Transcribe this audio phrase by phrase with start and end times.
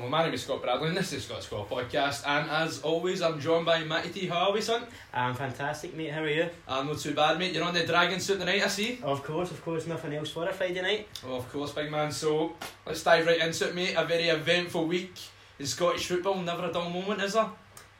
[0.00, 3.20] Hello, my name is Scott Bradley and this is Scott Scott Podcast and as always
[3.20, 4.26] I'm joined by Matty T.
[4.28, 4.84] How are we son?
[5.12, 6.10] I'm fantastic, mate.
[6.10, 6.48] How are you?
[6.66, 8.98] I'm not too bad mate, you're on the dragon suit tonight I see?
[9.02, 11.08] Of course, of course, nothing else for a Friday night.
[11.28, 14.86] Oh of course big man, so let's dive right into it mate, a very eventful
[14.86, 15.12] week
[15.58, 17.50] in Scottish football, never a dull moment is there?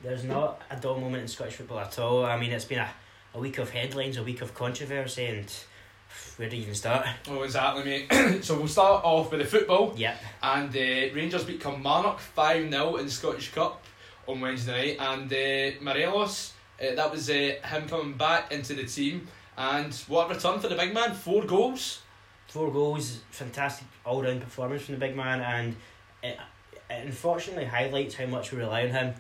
[0.02, 2.24] There's not a dull moment in Scottish football at all.
[2.24, 2.88] I mean, it's been a,
[3.34, 5.54] a week of headlines, a week of controversy, and
[6.36, 7.06] where do you even start?
[7.28, 10.16] Oh exactly mate, so we'll start off with the football Yep.
[10.42, 13.84] and uh, Rangers beat Kilmarnock 5-0 in the Scottish Cup
[14.26, 18.84] on Wednesday night and uh, Morelos, uh, that was uh, him coming back into the
[18.84, 22.02] team and what a return for the big man, four goals.
[22.48, 25.76] Four goals, fantastic all round performance from the big man, and
[26.22, 26.36] it,
[26.88, 29.14] it unfortunately highlights how much we rely on him.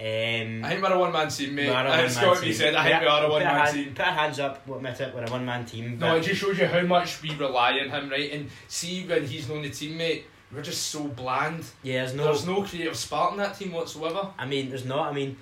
[0.00, 1.66] Um, I think we're a one man team, mate.
[1.66, 2.56] we are a It's one-man got to be team.
[2.56, 2.74] said.
[2.74, 3.94] I think we are a one man hand- team.
[3.94, 5.98] Put our hands up, we'll admit it, we're a one man team.
[5.98, 8.32] No, it just shows you how much we rely on him, right?
[8.32, 11.64] And see when he's not on the team, mate, we're just so bland.
[11.82, 12.24] yeah, there's no.
[12.24, 14.30] There's no creative spark in that team whatsoever.
[14.38, 15.10] I mean, there's not.
[15.10, 15.36] I mean,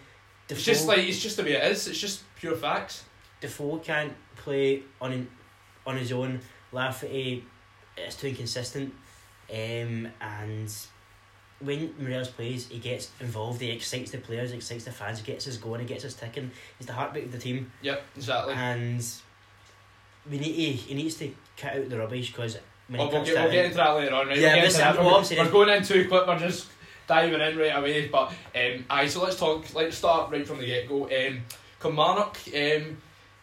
[0.49, 1.87] It's just like it's just the way it is.
[1.87, 3.05] It's just pure facts.
[3.41, 5.29] Defoe can't play on
[5.87, 6.41] on his own.
[6.73, 7.45] Lafferty
[7.97, 8.93] it's too inconsistent,
[9.51, 10.73] um, and
[11.61, 13.61] when Morelos plays, he gets involved.
[13.61, 15.19] He excites the players, excites the fans.
[15.21, 15.81] He gets us going.
[15.81, 16.51] He gets us ticking.
[16.79, 18.55] He's the heartbeat of the team, Yep, exactly.
[18.55, 19.05] and
[20.31, 20.73] we need to.
[20.73, 23.51] He needs to cut out the rubbish because when Oh, he we'll get, to we'll
[23.53, 24.39] get into that later on, right?
[24.39, 24.99] Yeah, we'll listen, that.
[24.99, 26.27] We're, we're going in too quick.
[26.27, 26.69] We're just
[27.07, 28.09] diving in right away.
[28.09, 29.75] But um, aye, so let's talk.
[29.75, 31.05] Let's start right from the get go.
[31.05, 31.41] Um,
[31.81, 32.39] Kilmarnock.
[32.49, 32.97] Um,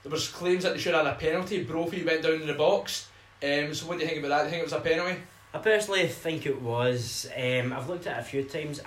[0.04, 1.64] there was claims that they should have had a penalty.
[1.64, 3.08] Brophy went down in the box.
[3.44, 4.38] Um, so what do you think about that?
[4.40, 5.20] Do you think it was a penalty?
[5.56, 7.30] I personally think it was.
[7.36, 8.82] Um, I've looked at it a few times.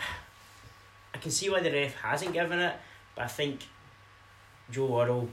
[1.14, 2.74] I can see why the ref hasn't given it,
[3.16, 3.66] but I think
[4.70, 5.30] Joe Worrall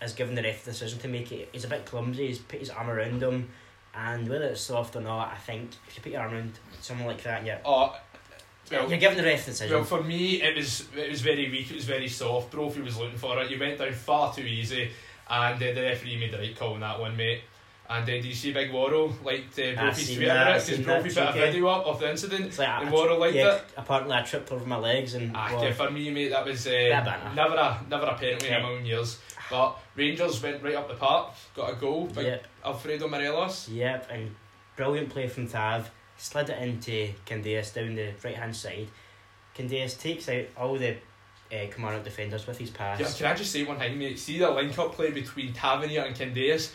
[0.00, 1.48] has given the ref the decision to make it.
[1.50, 2.26] He's a bit clumsy.
[2.26, 3.48] He's put his arm around him,
[3.94, 7.06] and whether it's soft or not, I think if you put your arm around someone
[7.06, 7.96] like that, yeah, Oh,
[8.70, 9.76] well, you're giving the ref the decision.
[9.76, 11.70] well, for me, it was it was very weak.
[11.70, 12.50] It was very soft.
[12.50, 13.48] Brophy was looking for it.
[13.48, 14.90] He went down far too easy,
[15.30, 17.40] and uh, the referee made the right call on that one, mate.
[17.88, 20.52] And then, did you see Big Worrall like uh, I Brophy's seen tweet that, about
[20.54, 20.66] I it?
[20.66, 23.54] Because Brophy put a video up of the incident, it's like and Worrall liked yeah,
[23.56, 23.64] it.
[23.76, 26.66] apparently I tripped over my legs and Ah, well, yeah, for me, mate, that was
[26.66, 26.70] uh,
[27.34, 28.62] never a never a penalty in a Yeah.
[28.62, 29.18] million years.
[29.48, 32.06] But Rangers went right up the park, got a goal.
[32.06, 33.68] Big yep, Alfredo Morelos.
[33.68, 34.34] yep, and
[34.74, 35.90] brilliant play from Tav.
[36.16, 38.88] Slid it into Candeias down the right hand side.
[39.56, 40.96] Candeias takes out all the
[41.52, 42.98] uh, defenders with his pass.
[42.98, 44.18] Yeah, can I just say one thing, mate?
[44.18, 46.72] See the link up play between Tavernier and Candeias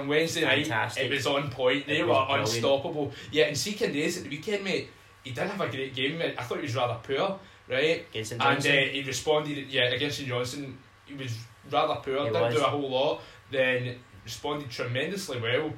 [0.00, 0.96] on Wednesday night.
[0.98, 1.86] It was on point.
[1.86, 3.12] They It were unstoppable.
[3.32, 4.88] Yeah, and see Candeias at the weekend, mate.
[5.22, 6.18] He didn't have a great game.
[6.18, 6.34] Mate.
[6.38, 7.38] I thought he was rather poor,
[7.68, 8.04] right?
[8.14, 10.76] And uh, he responded, yeah, against St Johnstone.
[11.06, 11.36] He was
[11.70, 12.18] rather poor.
[12.18, 12.54] He didn't was.
[12.54, 13.20] do a whole lot.
[13.50, 15.72] Then responded tremendously well.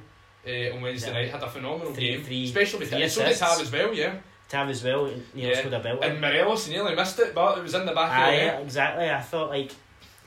[0.45, 1.21] Uh, on Wednesday Yeah.
[1.23, 3.11] night, had a phenomenal Three- game, three- especially with three Tav.
[3.11, 3.37] So did.
[3.37, 4.15] Tav as well, yeah.
[4.47, 5.59] Tav as well, nearly Yeah.
[5.59, 5.99] scored a belt.
[6.03, 8.45] And Morelos nearly missed it, but it was in the back of Aye, the net.
[8.45, 9.09] yeah, exactly.
[9.09, 9.71] I thought like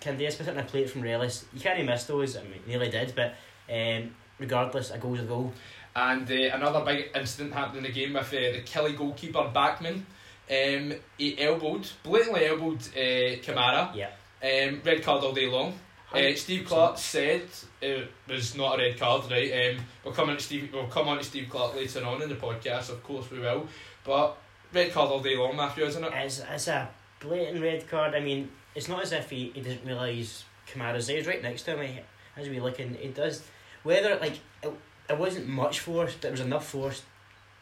[0.02, 1.44] Candeias put it on a plate from Relis.
[1.54, 2.36] You can't miss those.
[2.36, 3.34] I mean, nearly did, but
[3.70, 5.52] um, regardless, a goal's a goal.
[5.94, 10.06] And uh, another big incident happened in the game with uh, the Killie goalkeeper Bachmann.
[10.50, 13.94] Um, he elbowed, blatantly elbowed uh, Kamara.
[13.94, 14.10] Yeah.
[14.42, 15.74] Um, red card all day long.
[16.12, 17.42] Uh, Steve Clarke said
[17.80, 19.76] it was not a red card, right?
[19.76, 20.70] Um, we'll come on to Steve.
[20.72, 22.90] We'll come on to Steve Clarke later on in the podcast.
[22.90, 23.68] Of course, we will.
[24.04, 24.36] But
[24.72, 26.12] red card all day long, Matthew, isn't it?
[26.12, 26.88] It's, it's a
[27.20, 28.14] blatant red card.
[28.16, 31.16] I mean, it's not as if he, he doesn't realise Kamara's there.
[31.16, 32.04] He's right next to him.
[32.36, 33.44] As we looking, he does.
[33.82, 34.72] Whether like it,
[35.08, 37.02] it wasn't much force, but it was enough force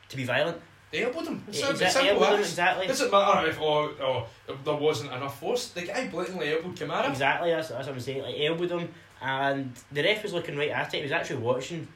[0.09, 0.61] to be violent.
[0.91, 1.45] They elbowed him.
[1.49, 2.87] It's, Yeah, exactly, simple elbowed him, exactly.
[2.87, 5.69] Doesn't matter if oh, oh if there wasn't enough force.
[5.69, 7.11] The guy blatantly elbowed Kamara.
[7.11, 8.23] Exactly, that's, that's what I'm saying.
[8.23, 8.89] Like elbowed him,
[9.21, 10.97] and the ref was looking right at it.
[10.99, 11.87] He was actually watching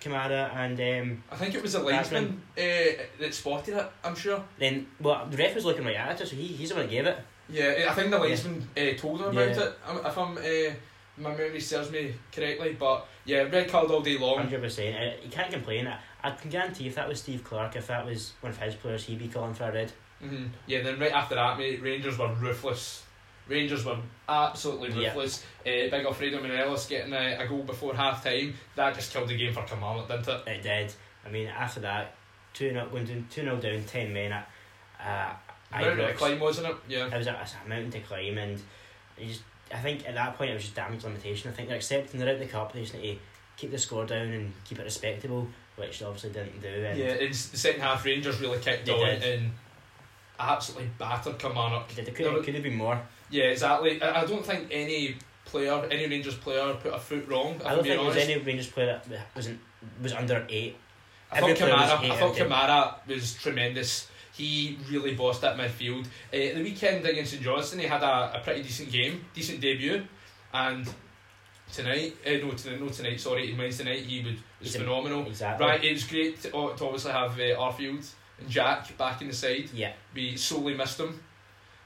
[0.00, 2.62] Kamara, and um, I think it was a linesman uh,
[3.20, 3.90] that spotted it.
[4.02, 4.42] I'm sure.
[4.58, 6.90] then well, the ref was looking right at it, so he, he's the one that
[6.90, 7.18] gave it.
[7.50, 9.64] Yeah, I think the linesman uh, told him about Yeah.
[9.64, 9.78] it.
[10.06, 10.74] If I'm, uh,
[11.16, 14.38] my memory serves me correctly, but yeah, red card all day long.
[14.38, 14.96] Hundred percent.
[14.96, 15.86] Uh, You can't complain.
[15.86, 18.74] I, I can guarantee if that was Steve Clarke, if that was one of his
[18.74, 19.92] players, he'd be calling for a red.
[20.20, 23.02] hmm Yeah, then right after that, mate, Rangers were ruthless.
[23.46, 23.98] Rangers were
[24.28, 25.08] absolutely Yeah.
[25.08, 25.44] ruthless.
[25.60, 28.54] Uh, big Alfredo Morelos getting a, a goal before half time.
[28.74, 30.48] That just killed the game for Kilmarnock, didn't it?
[30.48, 30.94] It did.
[31.26, 32.14] I mean, after that,
[32.54, 34.48] two 0 going down, two 0 down, ten men at
[34.98, 36.76] uh, Mountain to climb, wasn't it?
[36.88, 37.06] Yeah.
[37.06, 38.60] It was a, it was a mountain to climb, and
[39.18, 39.42] you just,
[39.72, 41.50] I think at that point it was just damage limitation.
[41.50, 42.72] I think they're accepting they're out the cup.
[42.72, 43.18] They just need to
[43.56, 46.68] keep the score down and keep it respectable, which they obviously didn't do.
[46.68, 49.22] And Yeah, in the second half, Rangers really kicked on did.
[49.22, 49.52] and
[50.38, 51.88] absolutely battered Kilmarnock.
[51.88, 53.00] Did, there There could, could have been more.
[53.30, 54.00] Yeah, exactly.
[54.02, 57.60] I, I don't think any player, any Rangers player, put a foot wrong.
[57.64, 59.60] I don't think there was any Rangers player that wasn't
[60.02, 60.76] was under eight.
[61.30, 62.36] I thought every was Kamara, I thought.
[62.36, 64.08] Kamara was tremendous.
[64.36, 66.06] He really bossed that midfield.
[66.32, 70.04] Uh, the weekend against St Johnstone, he had a, a pretty decent game, decent debut,
[70.52, 70.86] and
[71.72, 75.26] tonight, uh, no, tonight, no tonight, sorry, Wednesday night, he was, was phenomenal.
[75.26, 75.66] Exactly.
[75.66, 78.10] Right, it was great to, to obviously have uh, Arfield
[78.40, 79.70] and Jack back in the side.
[79.72, 79.92] Yeah.
[80.14, 81.20] We solely missed him.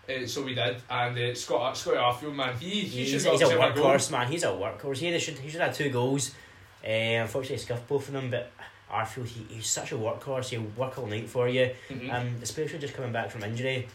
[0.09, 3.31] Uh, so we did, and uh, Scott Scott Arfield, man, he he He's, he's a
[3.31, 4.27] workhorse, man.
[4.27, 4.97] He's a workhorse.
[4.97, 6.35] He should he should have two goals.
[6.83, 8.31] Uh, unfortunately, he scuffed both of them.
[8.31, 8.51] But
[8.93, 10.49] Arfield, he, he's such a workhorse.
[10.49, 11.71] He'll work all night for you.
[11.91, 12.13] Mhm.
[12.13, 13.87] Um, especially just coming back from injury,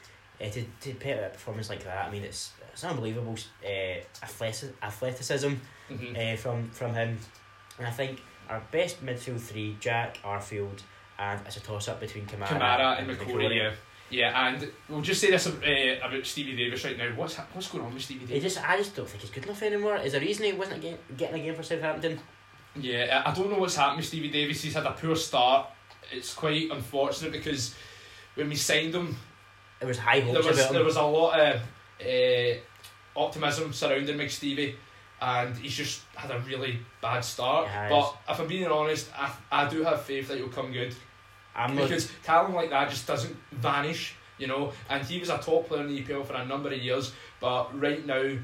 [0.41, 2.07] uh, to to put a performance like that.
[2.07, 3.35] I mean, it's it's unbelievable
[3.65, 3.67] uh,
[4.23, 5.53] athleticism, athleticism
[5.91, 6.33] Mhm.
[6.33, 7.17] uh, from from him.
[7.77, 10.81] And I think our best midfield three: Jack, Arfield,
[11.19, 13.71] and it's a toss up between Kamara, Kamara and McCrorie, yeah.
[14.09, 15.51] Yeah, and we'll just say this uh,
[16.05, 17.09] about Stevie Davis right now.
[17.15, 18.53] What's what's going on with Stevie He Davis?
[18.55, 19.97] just, I just don't think he's good enough anymore.
[19.97, 22.19] Is there a reason he wasn't get, getting a game for Southampton?
[22.75, 24.61] Yeah, I don't know what's happened with Stevie Davis.
[24.61, 25.67] He's had a poor start.
[26.11, 27.75] It's quite unfortunate because
[28.35, 29.15] when we signed him,
[29.79, 31.61] There was high hopes there was there was a lot of
[32.01, 32.57] uh,
[33.15, 34.75] optimism surrounding McStevie,
[35.21, 37.67] and he's just had a really bad start.
[37.89, 40.95] But if I'm being honest, I, I do have faith that he'll come good
[41.55, 44.71] I'm not, because talent like that just doesn't vanish, you know.
[44.89, 47.79] And he was a top player in the EPL for a number of years, but
[47.79, 48.37] right now.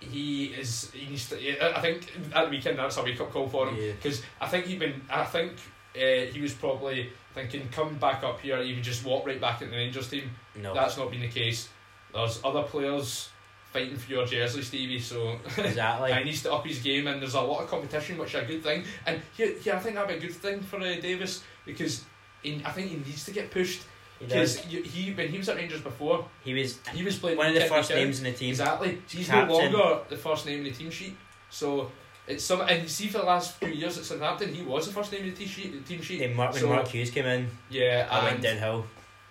[0.00, 0.90] He is.
[0.92, 1.76] He needs to.
[1.76, 3.92] I think at the weekend that's a wake up call for him Yeah.
[3.92, 5.00] because I think he'd been.
[5.10, 5.52] I think
[5.96, 9.62] uh, he was probably thinking, come back up here, he would just walk right back
[9.62, 10.30] into the Rangers team.
[10.54, 10.74] no.
[10.74, 11.68] That's not been the case.
[12.14, 13.30] There's other players
[13.72, 15.00] fighting for your jersey, Stevie.
[15.00, 16.12] So exactly.
[16.18, 18.46] he needs to up his game, and there's a lot of competition, which is a
[18.46, 18.84] good thing.
[19.06, 22.04] And here, here I think that'd be a good thing for uh, Davis because
[22.42, 23.82] he, I think he needs to get pushed.
[24.18, 27.54] Because he when he was at Rangers before, He was he was playing one of
[27.54, 28.06] the first weekend.
[28.06, 28.50] names in the team.
[28.50, 28.98] Exactly.
[29.08, 29.48] He's Captain.
[29.48, 31.16] no longer the first name in the team sheet.
[31.50, 31.90] So
[32.26, 34.92] it's some and you see for the last few years at Southampton, he was the
[34.92, 35.72] first name in the team sheet.
[35.72, 36.34] The team sheet.
[36.34, 38.86] Mark, when So- Mark Hughes came in, Yeah, I went downhill.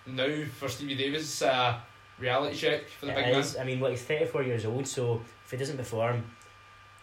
[0.06, 1.78] now for Stevie Davis, uh,
[2.18, 3.44] reality check for the It big man.
[3.60, 6.24] I mean, look, he's 34 years old, so if he doesn't perform,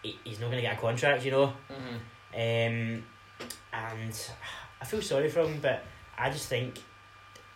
[0.02, 1.52] he, he's not going to get a contract, you know.
[1.70, 2.00] Mhm.
[2.34, 3.04] Um,
[3.72, 4.30] and
[4.80, 5.84] I feel sorry for him, but
[6.18, 6.78] I just think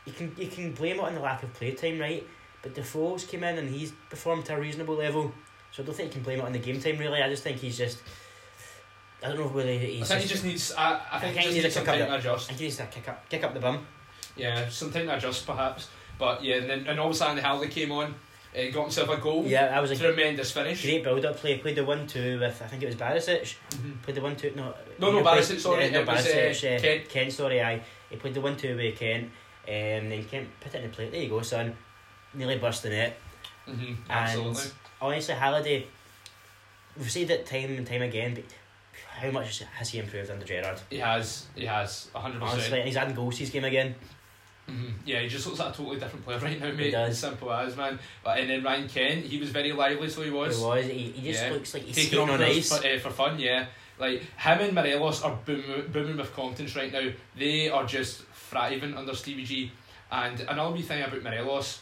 [0.08, 2.26] you can you can blame it on the lack of playtime, right?
[2.62, 5.32] But Defoe's came in and he's performed to a reasonable level,
[5.70, 6.99] so I don't think you can blame it on the game time.
[6.99, 7.99] Really, I just think he's just.
[9.22, 10.08] I don't know whether I he's.
[10.08, 10.75] think he just, just needs.
[10.76, 12.16] I, I think I he just he needs some needs to kick time up to
[12.28, 12.44] adjust.
[12.44, 13.87] I think he needs to kick up kick up the bum.
[14.37, 15.88] Yeah, some time to adjust perhaps.
[16.19, 18.06] But yeah, and then and obviously Andy Halliday came on,
[18.56, 19.44] uh, got himself a goal.
[19.44, 20.82] Yeah, that was a Tremendous finish.
[20.82, 21.58] great build up play.
[21.58, 23.54] Played the one two with I think it was Barisic.
[23.70, 24.02] Mhm.
[24.02, 24.75] Played the one two no.
[24.99, 27.08] No, no, he Barisic, sorry, yeah, no, it was, uh, Barisic, uh, Kent.
[27.08, 27.81] Kent, sorry, I.
[28.11, 29.31] He played the one two with Kent.
[29.68, 31.12] Um, then Kent put it in the plate.
[31.12, 31.76] There you go, son.
[32.34, 33.18] Nearly burst the net.
[33.68, 34.62] Mhm, And Absolutely.
[35.00, 35.86] honestly, Halliday,
[36.96, 38.44] we've said it time and time again, but
[39.20, 40.80] how much has he improved under Gerrard?
[40.90, 41.46] He has.
[41.54, 42.08] He has.
[42.14, 42.74] hundred Honestly, percent.
[42.78, 43.94] and he's adding goals to his game again.
[44.70, 44.92] Mhm.
[45.06, 46.86] Yeah, he just looks like a totally different player right now, mate.
[46.86, 47.18] He does.
[47.18, 47.98] Simple as man.
[48.24, 50.58] But and then Ryan Kent, he was very lively, so he was.
[50.58, 50.84] He was.
[50.86, 51.50] He, he just Yeah.
[51.52, 52.68] looks like he's taking on on ice.
[52.78, 53.66] for, uh, for fun, yeah.
[53.98, 57.10] Like him and Morelos are booming, booming with confidence right now.
[57.36, 59.72] They are just thriving under Stevie G.
[60.10, 61.80] And another wee thing about Morelos,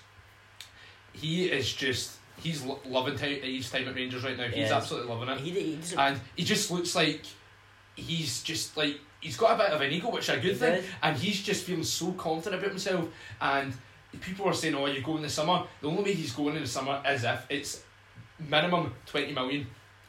[1.12, 4.48] he is just he's lo- loving time, his time at Rangers right now.
[4.48, 7.22] He's absolutely loving it, He, he and he just looks like
[7.94, 10.74] he's just like he's got a bit of an ego, which is a good thing.
[10.76, 10.84] does.
[11.02, 13.08] And he's just feeling so confident about himself.
[13.40, 13.72] And
[14.20, 16.62] people are saying, "Oh, you go in the summer." The only way he's going in
[16.62, 17.82] the summer is if it's
[18.38, 19.66] minimum twenty million.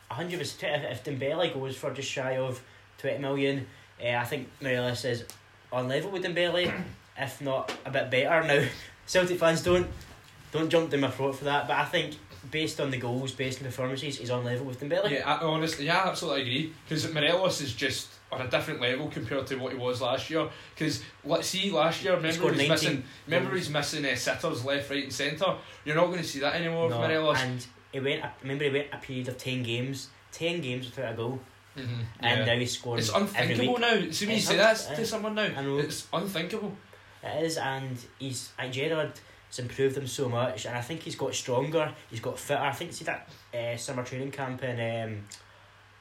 [0.09, 0.85] hundred percent.
[0.85, 2.61] If Dembele goes for just shy of
[2.97, 3.67] twenty million,
[4.03, 5.23] uh, I think Morelos is
[5.71, 6.71] on level with Dembele,
[7.17, 8.43] if not a bit better.
[8.47, 8.67] Now,
[9.05, 9.87] Celtic fans don't
[10.51, 12.15] don't jump down my throat for that, but I think
[12.51, 15.09] based on the goals, based on performances, he's on level with Dembele.
[15.11, 16.73] Yeah, I, honestly, yeah, I absolutely agree.
[16.87, 20.47] Because Morelos is just on a different level compared to what he was last year.
[20.73, 25.03] Because let's see, last year, remember he's missing, remember he's missing uh, sitters left, right,
[25.03, 25.55] and centre.
[25.83, 27.37] You're not going to see that anymore No, with Morelos.
[27.41, 28.23] and he went.
[28.41, 31.39] Remember he went a period of ten games, ten games without a goal,
[31.77, 32.45] Mhm, and yeah.
[32.45, 33.93] now he's scoring It's unthinkable now.
[34.11, 35.43] See when you It's say that to someone now,
[35.77, 36.75] it's unthinkable.
[37.23, 39.13] It is, and he's like Gerrard
[39.49, 41.93] has improved him so much, and I think he's got stronger.
[42.09, 42.61] He's got fitter.
[42.61, 44.79] I think see that uh, summer training camp in
[45.09, 45.23] um,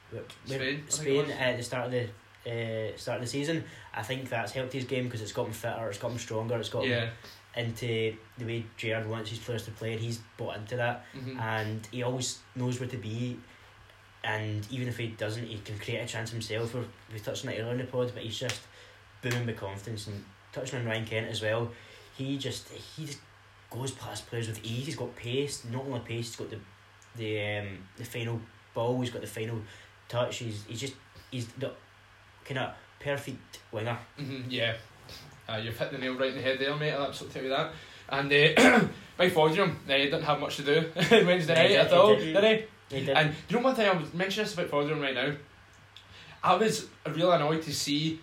[0.09, 2.03] Spain, I think it Spain at the start of the
[2.49, 3.63] uh, start of the season.
[3.93, 5.87] I think that's helped his game because it's gotten fitter.
[5.89, 6.57] it's gotten stronger.
[6.57, 7.09] it's gotten Yeah.
[7.55, 11.05] into the way Gerrard wants his players to play, and he's bought into that.
[11.15, 11.39] Mhm.
[11.41, 13.37] And he always knows where to be.
[14.27, 16.75] And even if he doesn't, he can create a chance himself.
[16.75, 18.59] Or we touched on it earlier in the pod, but he's just
[19.21, 20.07] booming with confidence.
[20.07, 21.71] And touching on Ryan Kent as well,
[22.17, 23.19] he just he just
[23.71, 24.85] goes past players with ease.
[24.87, 25.63] He's got pace.
[25.71, 26.59] Not only pace, he's got the
[27.15, 28.41] the um, the final
[28.73, 28.99] ball.
[28.99, 29.61] He's got the final
[30.09, 30.37] touch.
[30.39, 30.93] He's he's just
[31.31, 31.71] he's the
[32.43, 33.97] kind of perfect winger.
[34.19, 34.73] Mhm, Yeah.
[35.49, 36.91] Uh, you've hit the nail right in the head there, mate.
[36.91, 37.71] I'll absolutely tell you that.
[38.09, 38.29] And
[39.19, 40.91] uh, Foderingham, uh, he didn't have much to do
[41.25, 42.65] Wednesday night at all, did he?
[42.91, 45.33] And do you know one thing I was mentioning this about Foderingham right now?
[46.43, 48.19] I was really annoyed to see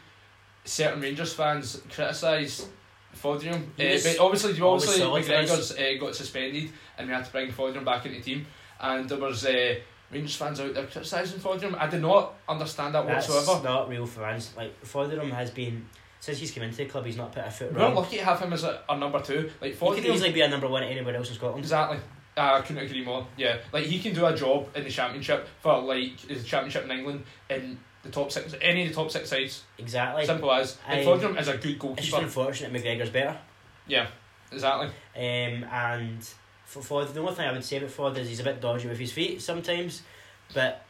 [0.64, 2.66] certain Rangers fans criticise
[3.14, 3.62] Foderingham.
[3.78, 5.02] Uh, but obviously, obviously.
[5.02, 8.46] McGregor's uh, got suspended, and we had to bring Foderingham back into the team.
[8.80, 9.74] And there was uh,
[10.10, 11.78] Rangers fans out there criticising Foderingham.
[11.78, 13.62] I did not understand that That's whatsoever.
[13.64, 14.54] not real fans.
[14.56, 15.86] Like Foderingham has been
[16.24, 17.94] since he's come into the club, he's not put a foot We're wrong.
[17.96, 19.50] lucky to have him as a, our number two.
[19.60, 21.58] Like He could easily be a number one anywhere else in Scotland.
[21.62, 21.98] exactly.
[22.36, 23.26] Uh, I couldn't agree more.
[23.36, 26.90] Yeah, like he can do a job in the championship for like the championship in
[26.90, 29.62] England in the top six, any of the top six sides.
[29.78, 30.26] Exactly.
[30.26, 30.76] Simple as.
[30.86, 32.00] And Foderingham is a good goalkeeper.
[32.00, 33.38] It's just unfortunate McGregor's better.
[33.86, 34.08] Yeah,
[34.52, 34.88] exactly.
[35.16, 36.28] Um, and
[36.64, 38.88] for Ford, the only thing I would say about Ford is he's a bit dodgy
[38.88, 40.02] with his feet sometimes,
[40.52, 40.84] but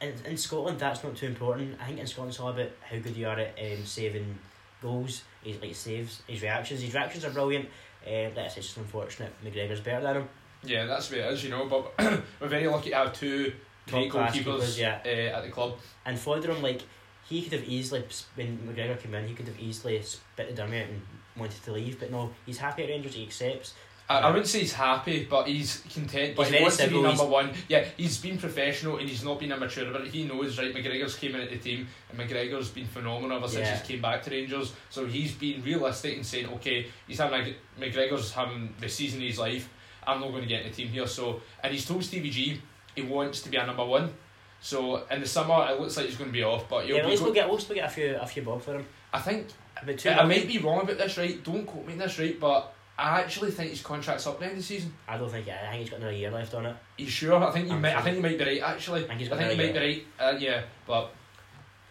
[0.00, 1.76] in, in Scotland that's not too important.
[1.80, 4.38] I think in Scotland it's all about how good you are at um, saving
[4.82, 5.22] goals.
[5.42, 6.82] He's like saves, his reactions.
[6.82, 7.68] His reactions are brilliant.
[8.04, 9.32] Uh, that's it's just unfortunate.
[9.44, 10.28] McGregor's better than him.
[10.62, 11.66] Yeah, that's way it is, you know.
[11.66, 13.52] But we're very lucky to have two
[13.88, 15.00] great goalkeepers yeah.
[15.04, 15.76] uh, at the club.
[16.04, 16.82] And Foderingham, like
[17.28, 20.80] he could have easily when McGregor came in, he could have easily spit the dummy
[20.80, 21.02] out and
[21.36, 23.14] wanted to leave, but no, he's happy at Rangers.
[23.14, 23.74] He accepts.
[24.10, 26.34] I, I wouldn't say he's happy, but he's content.
[26.34, 27.52] But He's he wants to be number one.
[27.68, 30.08] Yeah, he's been professional and he's not been immature about it.
[30.08, 30.74] He knows, right?
[30.74, 33.76] McGregor's came in at the team and McGregor's been phenomenal ever since Yeah.
[33.76, 34.72] he's came back to Rangers.
[34.90, 39.28] So he's been realistic and saying, okay, he's having a, McGregor's having the season of
[39.28, 39.68] his life.
[40.10, 41.06] I'm not going to get in the team here.
[41.06, 42.60] So and he's told Stevie G
[42.94, 44.12] he wants to be a number one.
[44.60, 47.08] So in the summer it looks like he's going to be off, but Yeah, be
[47.08, 48.86] let's go- go get let's go get a few a few bob for him.
[49.12, 49.46] I think.
[49.82, 51.42] I, I might be wrong about this, right?
[51.42, 52.38] Don't quote me on this, right?
[52.38, 54.92] But I actually think his contract's up at the end of the season.
[55.08, 56.76] I don't think I think he's got another year left on it.
[56.98, 57.42] You sure?
[57.42, 57.96] I think you I'm might.
[57.96, 58.60] I think you might be right.
[58.62, 60.04] Actually, I think he's I got think you might be right.
[60.18, 61.14] Uh, yeah, but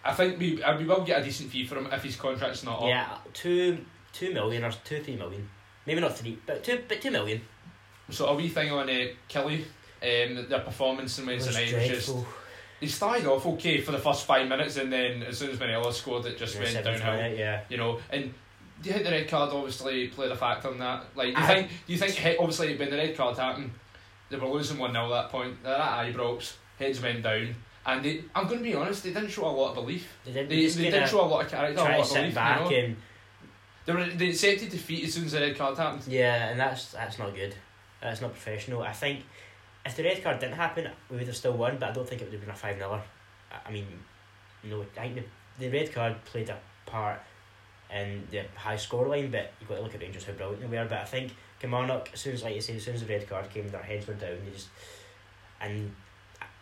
[0.05, 2.63] I think we uh, we will get a decent fee for him if his contract's
[2.63, 2.87] not up.
[2.87, 3.83] Yeah, two
[4.13, 5.49] two million or two three million,
[5.87, 7.41] maybe not three, but two but two million.
[8.11, 9.63] So a wee thing on uh, Killie,
[10.01, 12.15] um, their performance in Wednesday night was just.
[12.79, 15.93] He started off okay for the first five minutes, and then as soon as Manella
[15.93, 17.11] scored, it just Yeah, went downhill.
[17.13, 17.61] minute, yeah.
[17.67, 18.33] You know, and
[18.81, 21.03] do you think the red card obviously played a factor in that?
[21.13, 21.67] Like, do you I- think?
[21.87, 22.37] Do you think?
[22.39, 23.71] Obviously, when the red card happened,
[24.29, 25.61] they were losing one 0 at that point.
[25.61, 27.53] They're at Ibrox, heads went down,
[27.85, 30.07] and they, I'm going to be honest, they didn't show a lot of belief.
[30.23, 30.47] They did.
[30.47, 32.35] They, They, didn't show a lot of character, a lot to sit belief.
[32.35, 32.83] back you know?
[32.85, 32.95] and
[33.85, 36.03] They were they accepted defeat as soon as the red card happened.
[36.07, 37.55] yeah, and that's that's not good.
[38.01, 38.81] That's not professional.
[38.81, 39.23] I think
[39.85, 42.21] if the red card didn't happen, we would have still won, but I don't think
[42.21, 43.01] it would have been a five 0
[43.65, 43.85] I mean,
[44.63, 47.19] no, I think the, the red card played a part
[47.93, 50.77] in the high score line, but you've got to look at Rangers how brilliant they
[50.77, 50.85] were.
[50.85, 53.27] But I think Kilmarnock, as soon as like you say, as soon as the red
[53.27, 54.37] card came, their heads were down.
[54.45, 54.69] They just
[55.61, 55.93] and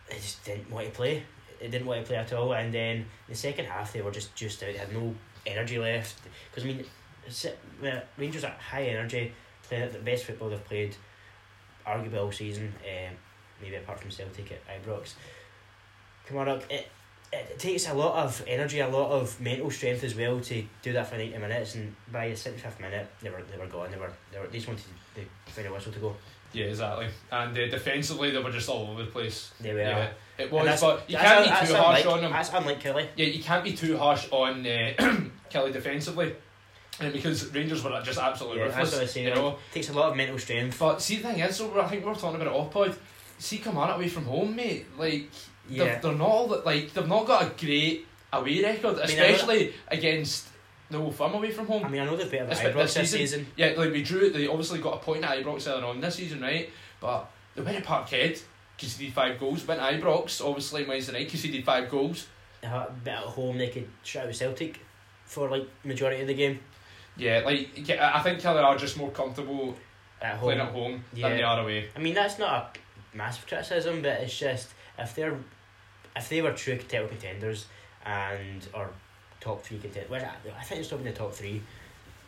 [0.10, 1.24] they just didn't want to play.
[1.60, 2.54] They didn't want to play at all.
[2.54, 4.72] And then the second half, they were just just out.
[4.72, 5.14] They had no
[5.46, 6.22] energy left.
[6.50, 10.96] Because I mean, Rangers are high energy, playing at the best football they've played,
[11.88, 12.74] arguably all season.
[12.84, 13.16] Um,
[13.62, 15.14] maybe apart from Celtic at Ibrox.
[16.28, 16.88] Kilmarnock, it,
[17.32, 20.94] it takes a lot of energy, a lot of mental strength as well to do
[20.94, 21.76] that for ninety minutes.
[21.76, 23.92] And by the seventy fifth minute, they were they were gone.
[23.92, 26.16] They were they were they just wanted the final whistle to go.
[26.54, 27.08] Yeah, exactly.
[27.32, 29.52] And uh, defensively, they were just all over the place.
[29.60, 29.80] They were.
[29.80, 32.32] Yeah, it was, but you can't un- be too harsh unlike, on them.
[32.32, 33.08] That's unlike Killie.
[33.16, 34.94] Yeah, you can't be too harsh on uh,
[35.52, 36.36] Killie defensively,
[37.00, 38.94] and because Rangers were just absolutely Yeah, that's ruthless.
[38.94, 39.24] what I say.
[39.24, 40.80] you like, know, takes a lot of mental strength.
[40.80, 42.96] But see, the thing is, so I think we are talking about it off pod.
[43.40, 44.86] See, come on away from home, mate.
[44.98, 45.30] Like
[45.70, 45.84] Yeah.
[45.84, 49.06] they're, they're not all that- like they've not got a great away record, mean, I
[49.06, 50.48] know- especially against
[50.90, 51.84] the Firm away from home.
[51.86, 53.48] I mean, I know they've better than Ibrox this this season- season.
[53.58, 54.30] yeah, like we drew.
[54.30, 56.70] They obviously got a point at Ibrox earlier on this season, right?
[57.02, 58.42] But they went to Parkhead,
[58.78, 59.68] conceded five goals.
[59.68, 62.28] Went to Ibrox, obviously Wednesday night, conceded five goals.
[62.64, 64.80] Uh, but at home, they could shut out Celtic
[65.26, 66.60] for like majority of the game
[67.18, 67.70] Yeah, like
[68.00, 69.76] I think Killie are just more comfortable
[70.22, 70.68] at playing home.
[70.68, 71.30] at home Yeah.
[71.30, 71.90] than they are away.
[71.96, 72.78] I mean, that's not
[73.14, 74.70] a massive criticism, but it's just
[75.00, 75.38] if they're
[76.16, 77.66] if they were true title contenders
[78.06, 78.90] and or
[79.40, 81.62] top three contenders, well, I, I think it's still in the top three.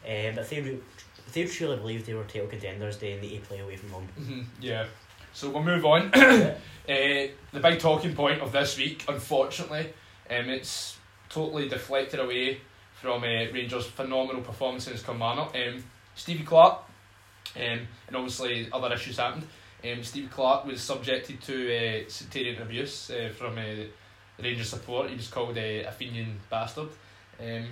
[0.08, 3.60] Um, but if they if they truly believe they were title contenders, then they play
[3.60, 4.08] away from home.
[4.16, 4.86] hmm Yeah.
[5.34, 6.12] So we'll move on.
[6.14, 6.56] uh,
[6.88, 9.94] the big talking point of this week, unfortunately,
[10.30, 10.98] um, it's
[11.30, 12.62] totally deflected away
[13.02, 15.56] from uh, Rangers' phenomenal performance against Kilmarnock.
[15.56, 15.84] Um,
[16.16, 16.84] Stevie Clarke,
[17.56, 19.48] um, and obviously other issues happened.
[19.84, 23.86] Um, Stevie Clarke was subjected to uh, sectarian abuse uh, from uh,
[24.42, 25.10] Rangers support.
[25.10, 26.90] He was called uh, a Fenian bastard.
[27.40, 27.68] Um,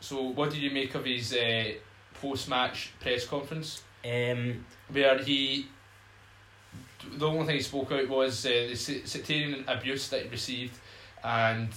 [0.00, 1.72] so, what did you make of his uh,
[2.14, 3.82] post-match press conference?
[4.04, 5.66] Um, where he
[7.18, 10.76] the only thing he spoke out was uh, the sectarian abuse that he received
[11.22, 11.68] and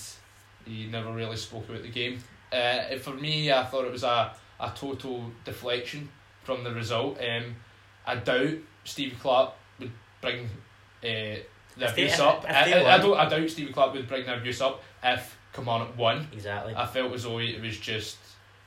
[0.66, 2.20] he never really spoke about the game
[2.52, 6.10] uh, for me I thought it was a, a total deflection
[6.44, 7.20] from the result.
[7.20, 7.56] Um,
[8.06, 9.92] I doubt Steve Clarke would
[10.22, 10.48] bring uh,
[11.04, 11.44] the
[11.78, 12.44] If abuse if- up.
[12.44, 13.18] if I, they I, I don't.
[13.18, 16.28] I doubt Steve Clarke would bring the abuse up if Kilmarnock won.
[16.34, 16.74] Exactly.
[16.76, 18.18] I felt as though it was just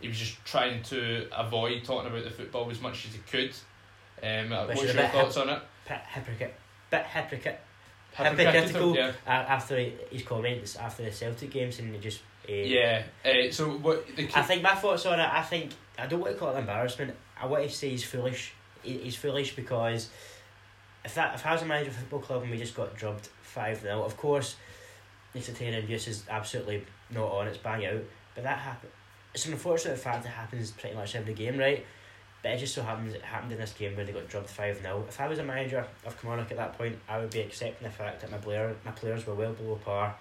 [0.00, 3.54] he was just trying to avoid talking about the football as much as he could.
[4.22, 5.60] Um, Which what's your thoughts on it?
[5.86, 6.54] Hypocrite.
[6.90, 7.60] Bit hypocrite.
[8.14, 8.94] Hypocritical.
[8.96, 9.12] Yeah.
[9.26, 9.76] After
[10.10, 12.20] his comments after the Celtic games and he just.
[12.48, 13.02] Uh, Yeah.
[13.24, 15.28] Uh, so what the I think my thoughts on it.
[15.30, 17.14] I think I don't want to call it embarrassment.
[17.40, 18.52] I want to say he's foolish.
[18.82, 20.10] He, he's foolish because
[21.04, 22.96] if that if I was a manager of a football club and we just got
[22.96, 24.56] drubbed five 0 of course,
[25.38, 27.48] sectarian abuse is absolutely not on.
[27.48, 28.02] It's bang out.
[28.34, 28.92] But that happened.
[29.34, 31.84] It's an unfortunate fact that happens pretty much every game, right?
[32.42, 34.80] But it just so happens it happened in this game where they got drubbed five
[34.80, 37.86] 0 If I was a manager of Kilmarnock at that point, I would be accepting
[37.86, 40.16] the fact that my player my players were well below par.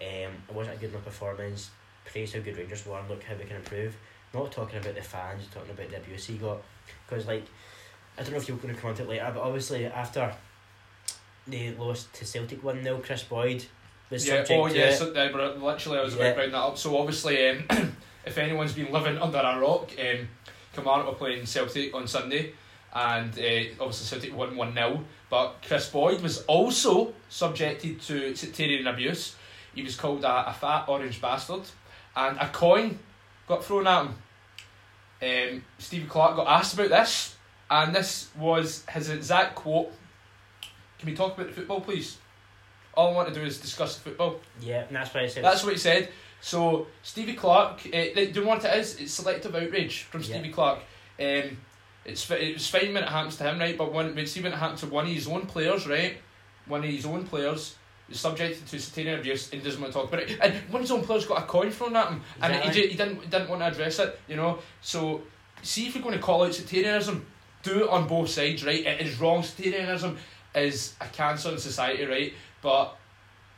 [0.00, 1.70] Um, it wasn't a good enough performance.
[2.04, 3.96] Praise how good Rangers were and look how we can improve.
[4.34, 6.62] Not talking about the fans, talking about the abuse he got.
[7.06, 7.44] Because, like,
[8.18, 10.34] I don't know if you're going to comment it later, but obviously after
[11.46, 13.64] they lost to Celtic 1 0, Kris Boyd
[14.10, 14.38] was yeah.
[14.44, 15.00] subject Oh to yes.
[15.00, 15.14] it.
[15.14, 16.20] Yeah, literally, I was Yeah.
[16.20, 16.78] about to bring that up.
[16.78, 17.64] So obviously, um,
[18.26, 20.28] if anyone's been living under a rock, um,
[20.74, 22.52] Kilmarnock were playing Celtic on Sunday,
[22.94, 28.86] and uh, obviously Celtic won one 0 But Kris Boyd was also subjected to sectarian
[28.86, 29.36] abuse.
[29.74, 31.62] He was called a, a fat orange bastard,
[32.16, 32.98] and a coin
[33.48, 34.14] got thrown at him.
[35.22, 37.36] Um, Stevie Clarke got asked about this,
[37.70, 39.92] and this was his exact quote.
[40.98, 42.18] Can we talk about the football, please?
[42.94, 44.40] All I want to do is discuss the football.
[44.60, 46.08] Yeah, and that's why I said That's what he said.
[46.40, 48.96] So Stevie Clarke, uh, do you know what it is?
[49.00, 50.26] It's selective outrage from Yeah.
[50.26, 50.80] Stevie Clarke.
[51.18, 51.56] Um,
[52.04, 53.78] it's it's fine when it happens to him, right?
[53.78, 56.16] But when when see when it happened to one of his own players, right?
[56.66, 57.76] One of his own players
[58.14, 60.38] subjected to sectarian abuse and doesn't want to talk about it.
[60.42, 62.82] And one of his own players got a coin thrown at him, and he, Exactly.
[62.82, 64.18] ju- he didn't he didn't want to address it.
[64.28, 65.22] You know, so
[65.62, 67.24] see if you're going to call out sectarianism,
[67.62, 68.84] do it on both sides, right?
[68.84, 69.42] It is wrong.
[69.42, 70.16] Sectarianism
[70.54, 72.32] is a cancer in society, right?
[72.60, 72.96] But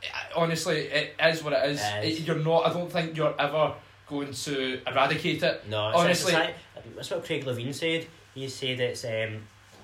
[0.03, 1.81] uh, honestly, it is what it is.
[1.81, 2.19] It is.
[2.19, 2.67] It- you're not.
[2.67, 3.73] I don't think you're ever
[4.07, 5.67] going to eradicate it.
[5.67, 6.53] No, it's Honestly- Honestly,
[6.95, 8.05] that's what Craig Levein said.
[8.35, 9.41] He said it's um,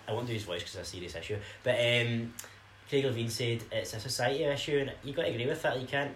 [0.07, 2.33] I won't do his voice because it's a serious issue, but um,
[2.91, 5.79] Craig Levein said it's a society issue, and you got to agree with that.
[5.79, 6.11] You can't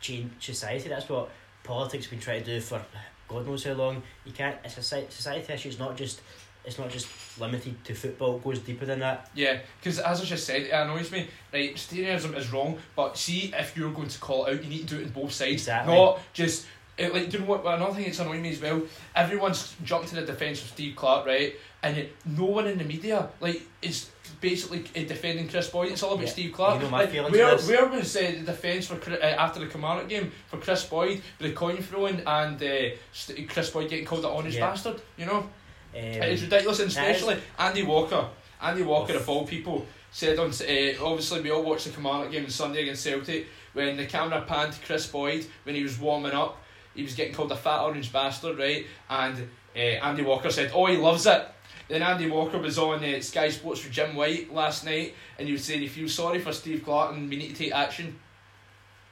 [0.00, 0.88] change society.
[0.88, 1.30] That's what
[1.64, 2.80] politics been trying to do for
[3.26, 4.00] God knows how long.
[4.24, 4.56] You can't.
[4.64, 5.68] It's a society issue.
[5.68, 6.20] It's not just.
[6.64, 7.08] It's not just
[7.40, 8.36] limited to football.
[8.36, 9.30] It goes deeper than that.
[9.34, 11.26] Yeah, because as I just said, it annoys me.
[11.52, 14.86] Right, sectarianism is wrong, but see if you're going to call it out, you need
[14.86, 15.92] to do it on both sides, Exactly.
[15.94, 16.66] not just.
[16.98, 17.64] It, like, do you know what?
[17.64, 18.82] Another thing that's annoying me as well.
[19.16, 21.54] Everyone's jumped to the defence of Steve Clarke, right?
[21.82, 25.92] And yet no one in the media like is basically uh, defending Kris Boyd.
[25.92, 26.30] It's all about Yeah.
[26.32, 26.82] Steve Clarke.
[26.82, 30.32] You know like, where where was uh, the defence for uh, after the Kilmarnock game
[30.48, 34.56] for Kris Boyd the coin throwing and uh, St- Kris Boyd getting called an honest
[34.58, 34.66] Yeah.
[34.70, 35.00] bastard?
[35.16, 35.38] You know.
[35.38, 35.48] Um,
[35.94, 38.28] It's ridiculous, and that is- especially Andy Walker.
[38.62, 40.50] Andy Walker, of all people, said on.
[40.50, 43.46] Uh, obviously, we all watched the Kilmarnock game on Sunday against Celtic.
[43.72, 46.58] When the camera panned to Kris Boyd when he was warming up,
[46.94, 48.86] he was getting called a fat orange bastard, right?
[49.08, 51.42] And uh, Andy Walker said, "Oh, he loves it."
[51.90, 55.52] Then Andy Walker was on uh, Sky Sports with Jim White last night, and he
[55.52, 58.16] was saying he feels sorry for Steve Clarke and we need to take action.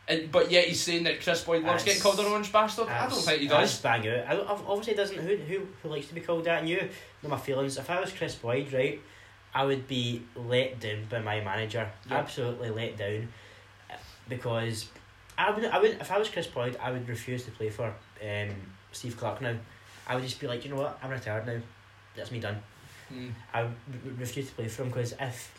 [0.06, 2.88] And, but yet he's saying that Kris Boyd loves getting called an orange bastard.
[2.88, 3.80] I don't think he that's does.
[3.82, 4.26] bang out.
[4.26, 5.18] I obviously doesn't.
[5.18, 6.60] Who, who who likes to be called that?
[6.60, 6.76] And you
[7.22, 7.76] know my feelings.
[7.76, 9.00] If I was Kris Boyd, right,
[9.52, 11.90] I would be let down by my manager.
[12.08, 12.18] Yeah.
[12.18, 13.28] Absolutely let down,
[14.28, 14.86] because
[15.36, 17.92] I would I would if I was Kris Boyd, I would refuse to play for
[18.22, 18.50] um
[18.92, 19.56] Steve Clarke now.
[20.06, 21.60] I would just be like, you know what, I'm retired now.
[22.18, 22.60] That's me done.
[23.08, 23.28] Hmm.
[23.54, 25.54] I would refuse to play for him because if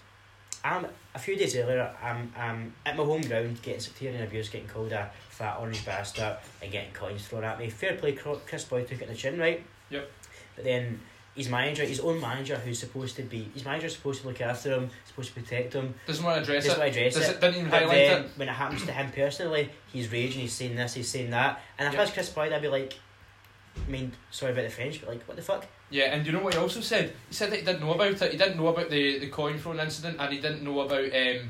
[0.64, 4.68] I'm a few days earlier, I'm I'm at my home ground getting sectarian abuse, getting
[4.68, 7.70] called a fat orange bastard, and getting coins thrown at me.
[7.70, 9.64] Fair play, Kris Boyd took it in the chin, right?
[9.90, 10.12] Yep.
[10.56, 11.00] But then
[11.36, 14.74] his manager, his own manager, who's supposed to be his manager's supposed to look after
[14.74, 16.84] him, supposed to protect him, Doesn't want to address doesn't it.
[16.84, 17.36] want to address Does it.
[17.36, 18.30] it didn't even highlight it.
[18.36, 21.62] when it happens to him personally, he's raging, he's saying this, he's saying that.
[21.78, 22.00] And if Yep.
[22.00, 22.96] I was Kris Boyd, I'd be like,
[23.88, 25.66] I mean, sorry about the French, but like, what the fuck?
[25.90, 27.14] Yeah, and you know what he also said?
[27.28, 28.32] He said that he didn't know about it.
[28.32, 31.50] He didn't know about the, the coin thrown incident, and he didn't know about um.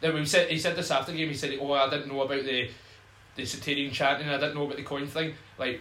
[0.00, 1.28] Then we said he said this after the game.
[1.28, 2.68] He said, "Oh, I didn't know about the
[3.36, 4.28] the sectarian chanting.
[4.28, 5.80] I didn't know about the coin thing." Like,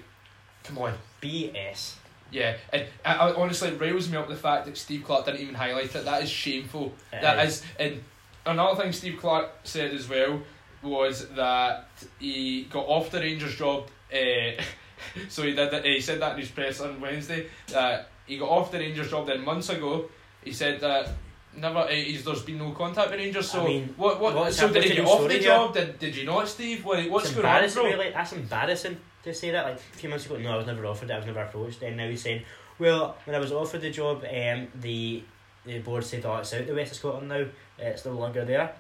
[0.64, 0.94] come on.
[1.22, 1.96] BS.
[2.32, 5.42] Yeah, and I, I, honestly, it rails me up the fact that Steve Clarke didn't
[5.42, 6.06] even highlight it.
[6.06, 6.94] That is shameful.
[7.14, 7.60] It That is.
[7.60, 8.04] is, and
[8.46, 10.42] another thing Steve Clarke said as well
[10.84, 11.88] was that
[12.20, 13.88] he got off the Rangers job.
[14.14, 14.62] Uh,
[15.30, 15.72] so he did.
[15.72, 17.48] That, he said that in his press on Wednesday.
[17.68, 19.28] That he got off the Rangers job.
[19.28, 20.10] Then months ago,
[20.44, 21.10] he said that
[21.56, 21.80] never.
[21.80, 23.50] Uh, he's, there's been no contact with Rangers.
[23.50, 24.20] So I mean, what?
[24.20, 24.54] What?
[24.54, 25.74] so did he get off the job?
[25.74, 26.84] Did Did you not, Steve?
[26.86, 27.84] What, what's going on, bro?
[27.84, 28.12] really.
[28.12, 28.98] That's embarrassing.
[29.24, 29.66] to say that.
[29.66, 31.14] Like a few months ago, no, I was never offered it.
[31.14, 31.82] I was never approached.
[31.82, 32.44] And now he's saying,
[32.80, 35.24] well, when I was offered the job, um, the
[35.66, 37.46] the board said, oh, it's out the west of Scotland now.
[37.80, 38.72] It's no longer there.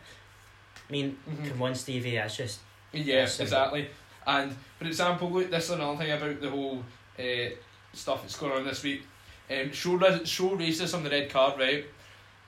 [0.88, 1.50] I mean, Mhm.
[1.50, 2.16] come on, Stevie.
[2.16, 2.60] That's just
[2.94, 3.90] Yeah, That's exactly.
[4.28, 6.84] And for example, look, this is another thing about the whole
[7.20, 7.50] uh,
[7.94, 9.04] stuff that's going on this week.
[9.50, 11.86] Um, show show racism, the red card, right?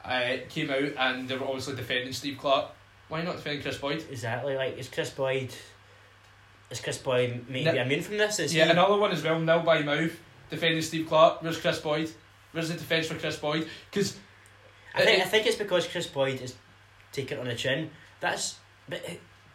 [0.04, 2.72] Uh, came out and they were obviously defending Steve Clarke.
[3.10, 4.06] Why not defend Kris Boyd?
[4.10, 5.54] exactly like is Kris Boyd.
[6.70, 8.40] Is Kris Boyd maybe immune from this?
[8.40, 8.72] Is yeah, he?
[8.72, 9.40] another one as well.
[9.40, 10.12] Nil by mouth
[10.50, 11.42] defending Steve Clarke.
[11.42, 12.12] Where's Kris Boyd?
[12.52, 13.68] Where's the defence for Kris Boyd?
[13.90, 14.18] Because
[14.94, 16.56] I think I think it's because Kris Boyd is
[17.12, 17.90] taking it on the chin.
[18.20, 18.58] That's
[18.90, 19.02] but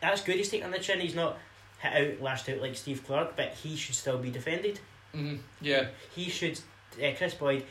[0.00, 0.36] that's good.
[0.36, 1.00] He's taking it on the chin.
[1.00, 1.38] He's not
[1.82, 4.78] hit out, lashed out like Steve Clarke, but he should still be defended.
[5.14, 6.58] mm, yeah, He should.
[7.02, 7.64] Uh, Kris Boyd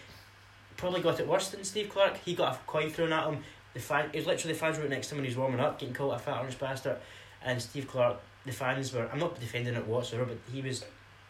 [0.78, 2.18] probably got it worse than Steve Clarke.
[2.18, 3.44] He got a coin thrown at him.
[3.74, 5.38] The fan, it was literally the fans were right next to him when he was
[5.38, 6.98] warming up, getting called a fat orange bastard.
[7.44, 9.08] And Steve Clarke, the fans were.
[9.12, 10.84] I'm not defending it whatsoever, but he was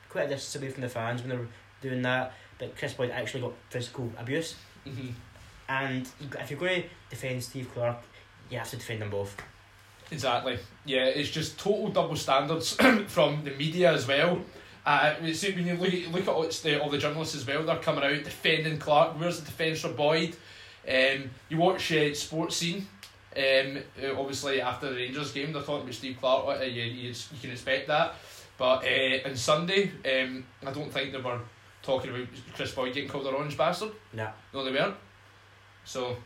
[0.10, 1.48] quite a distance away from the fans when they were
[1.82, 2.34] doing that.
[2.58, 4.56] But Kris Boyd actually got physical abuse.
[4.86, 5.10] hmm
[5.70, 8.02] And if you're going to defend Steve Clarke,
[8.50, 9.36] you have to defend them both.
[10.12, 10.60] Exactly.
[10.86, 12.74] Yeah, it's just total double standards
[13.08, 14.42] from the media as well.
[14.86, 17.78] Uh, see, when you look, look at all the, all the journalists as well, they're
[17.78, 19.20] coming out defending Clarke.
[19.20, 20.36] Where's the defence for Boyd?
[20.88, 22.88] Um, you watch uh, Sports Scene.
[23.36, 26.60] Um, uh, obviously, after the Rangers game, they're talking about Steve Clarke.
[26.60, 28.16] Uh, you, you, you can expect that.
[28.58, 31.40] But uh, on Sunday, um, I don't think they were
[31.84, 33.92] talking about Kris Boyd getting called an orange bastard.
[34.14, 34.30] No.
[34.54, 34.96] No, they weren't.
[35.86, 36.18] So,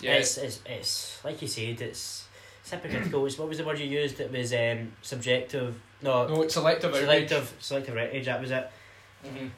[0.00, 0.14] yeah.
[0.14, 2.27] It's, it's, it's like you said, it's,
[2.72, 3.24] it's hypocritical.
[3.26, 4.20] It's, what was the word you used?
[4.20, 5.74] It was um, subjective.
[6.02, 7.02] No, no, it's selective outrage.
[7.28, 8.24] selective, selective outrage.
[8.26, 8.70] That was it.
[9.26, 9.50] Mhm.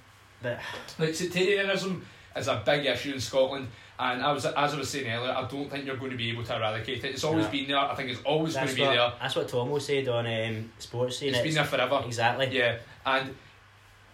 [0.42, 0.59] But
[0.99, 2.05] Like sectarianism
[2.37, 3.68] is a big issue in Scotland,
[3.99, 6.31] and I was as I was saying earlier, I don't think you're going to be
[6.31, 7.11] able to eradicate it.
[7.14, 7.51] It's always No.
[7.51, 7.79] been there.
[7.79, 9.12] I think it's always going that's to be what there.
[9.20, 11.35] that's what Tomo said on um, sports scene.
[11.35, 12.03] It's been there forever.
[12.07, 12.49] exactly.
[12.53, 13.35] Yeah, and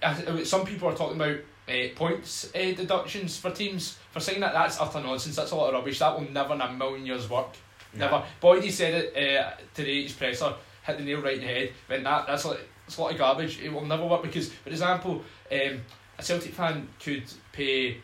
[0.02, 1.36] uh, some people are talking about
[1.68, 4.52] uh, points uh, deductions for teams for saying that.
[4.52, 5.36] That's utter nonsense.
[5.36, 5.98] That's a lot of rubbish.
[6.00, 7.50] That will never in a million years work.
[7.98, 8.22] Never.
[8.42, 10.02] Boydie said it uh, today.
[10.02, 10.54] His presser
[10.84, 11.72] hit the nail right in the head.
[11.86, 13.60] When that that's like it's a lot of garbage.
[13.60, 15.80] It will never work because, for example, um,
[16.18, 17.98] a Celtic fan could pay,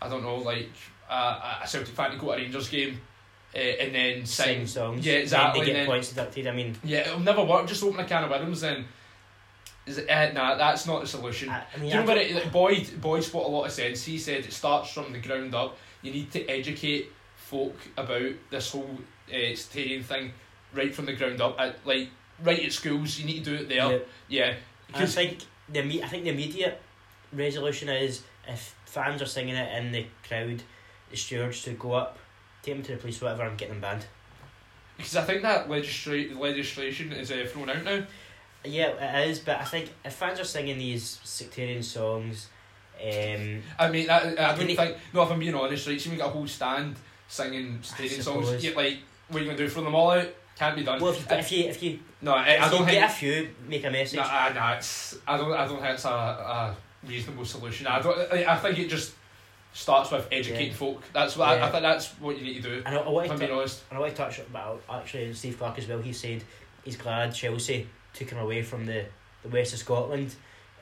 [0.00, 0.70] I don't know, like
[1.08, 2.98] uh, a Celtic fan to go to a Rangers game,
[3.54, 4.66] uh, and then Sing sing.
[4.66, 5.04] songs.
[5.06, 6.46] Yeah, exactly, Then they and get then- points deducted.
[6.46, 7.66] I mean, Yeah, it'll never work.
[7.66, 8.84] Just open a can of worms and.
[9.84, 11.48] Is it, uh, nah, that's not the solution.
[11.48, 13.72] I, I mean, Do you I know it, like, Boyd, Boyd spot a lot of
[13.72, 14.04] sense.
[14.04, 15.76] He said it starts from the ground up.
[16.02, 17.10] You need to educate
[17.52, 18.98] folk about this whole
[19.30, 20.32] uh, stadium thing
[20.72, 21.60] right from the ground up.
[21.60, 22.08] At, like,
[22.42, 23.92] right at schools, you need to do it there.
[23.92, 23.98] yeah.
[24.28, 24.54] Yeah.
[24.94, 26.80] I think the me- I think the immediate
[27.32, 30.62] resolution is if fans are singing it in the crowd,
[31.10, 32.18] the stewards should go up,
[32.62, 34.06] take them to the police, whatever, and get them banned.
[34.96, 38.02] because I think that legisla- legislation is uh, thrown out now.
[38.64, 38.88] Yeah,
[39.24, 42.48] it is, but I think if fans are singing these sectarian songs,
[43.02, 44.96] um, I mean, I, I don't think.
[45.12, 46.00] No, if I'm being honest, right?
[46.00, 46.96] See, we got a whole stand
[47.32, 48.62] singing stadium songs.
[48.62, 49.68] Yeah, like, what are you gonna do?
[49.68, 50.28] Throw them all out?
[50.58, 51.00] Can't be done.
[51.00, 53.84] well, if you, if you if you no, I, I don't get a few, make
[53.84, 54.18] a message.
[54.18, 55.52] Nah, uh, nah, it's, I don't.
[55.52, 57.86] I don't think it's a, a reasonable solution.
[57.86, 58.32] I don't.
[58.32, 59.14] I, I think it just
[59.72, 60.74] starts with educating Yeah.
[60.74, 61.02] folk.
[61.14, 61.82] That's what I, I think.
[61.82, 62.82] That's what you need to do.
[62.84, 63.82] And I, I If I'm to being honest.
[63.88, 66.00] And I want to touch about actually Steve Clarke as well.
[66.00, 66.44] He said
[66.84, 69.06] he's glad Chelsea took him away from the,
[69.42, 70.34] the west of Scotland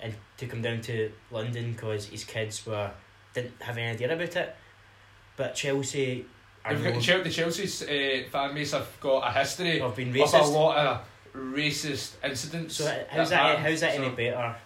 [0.02, 2.90] and took him down to London because his kids were
[3.34, 4.56] didn't have any idea about it.
[5.36, 6.26] But Chelsea
[6.68, 10.16] They've got, known the Chelsea's uh, fan base have got a history of being of
[10.16, 10.52] a racist.
[10.52, 11.00] lot of
[11.34, 12.76] racist incidents.
[12.76, 13.36] So how's that?
[13.36, 13.64] happen.
[13.64, 14.56] How's that So, any better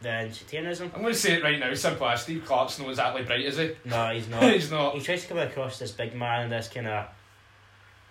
[0.00, 0.90] than sectarianism?
[0.94, 1.72] I'm going to say it right now.
[1.74, 3.70] Simple as Steve Clarke's not exactly bright, is he?
[3.84, 4.42] No, he's not.
[4.42, 4.94] He's not.
[4.94, 7.06] he tries to come across this big man, and this kind of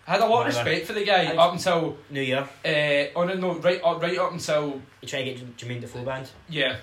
[0.08, 1.98] I had a lot of respect for the guy I- up until.
[2.10, 2.48] New Year.
[2.66, 6.04] Uh, on a no, right, up, right up until He tried to get Jermaine Defoe
[6.06, 6.30] banned.
[6.48, 6.78] Yeah,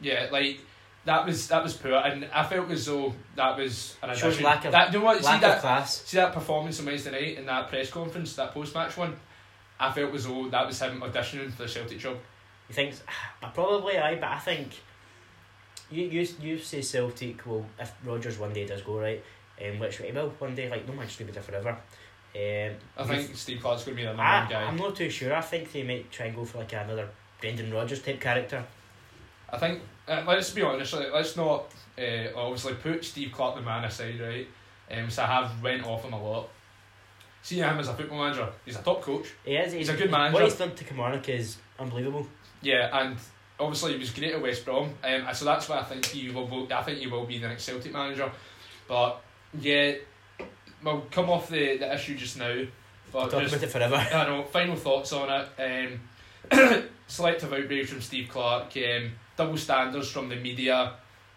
[0.00, 0.60] yeah, like
[1.04, 4.64] that was that was poor, and I felt as though that was an Shows lack
[4.64, 5.18] of- that, you know what?
[5.18, 6.02] See Lack that of class.
[6.02, 9.14] see that performance on Wednesday night in that press conference, that post match one.
[9.78, 12.16] I felt as though that was him auditioning for the Celtic job.
[12.68, 12.94] You think
[13.54, 14.70] probably I, but I think
[15.90, 17.44] you you you say Celtic.
[17.46, 19.22] Well, if Rodgers one day does go right,
[19.62, 21.76] um, which he will one day, like no man's going to be there forever.
[22.36, 24.62] Um, I think Steve Clarke's going to be the number I, one guy.
[24.64, 25.34] I'm not too sure.
[25.34, 27.08] I think they might try and go for like another
[27.40, 28.64] Brendan Rodgers type character.
[29.54, 30.92] I think uh, let's be honest.
[30.92, 34.48] Like, let's not uh, obviously put Steve Clarke the man aside, right?
[34.90, 36.48] Um, so I have went off him a lot.
[37.42, 39.32] Seeing him as a football manager, he's a top coach.
[39.44, 39.72] He is.
[39.72, 40.34] He's a good manager.
[40.34, 42.26] What he's done to Kilmarnock is unbelievable.
[42.62, 43.16] Yeah, and
[43.60, 44.94] obviously he was great at West Brom.
[45.04, 46.66] Um, so that's why I think he will.
[46.72, 48.30] I think he will be the next Celtic manager.
[48.88, 49.20] But
[49.58, 49.92] yeah,
[50.82, 52.64] we'll come off the, the issue just now.
[53.12, 53.96] But Talk just, about it forever.
[53.96, 54.44] I know.
[54.44, 55.98] Final thoughts on it.
[56.50, 60.94] Um, selective outrage from Steve Clarke, um, double standards from the media,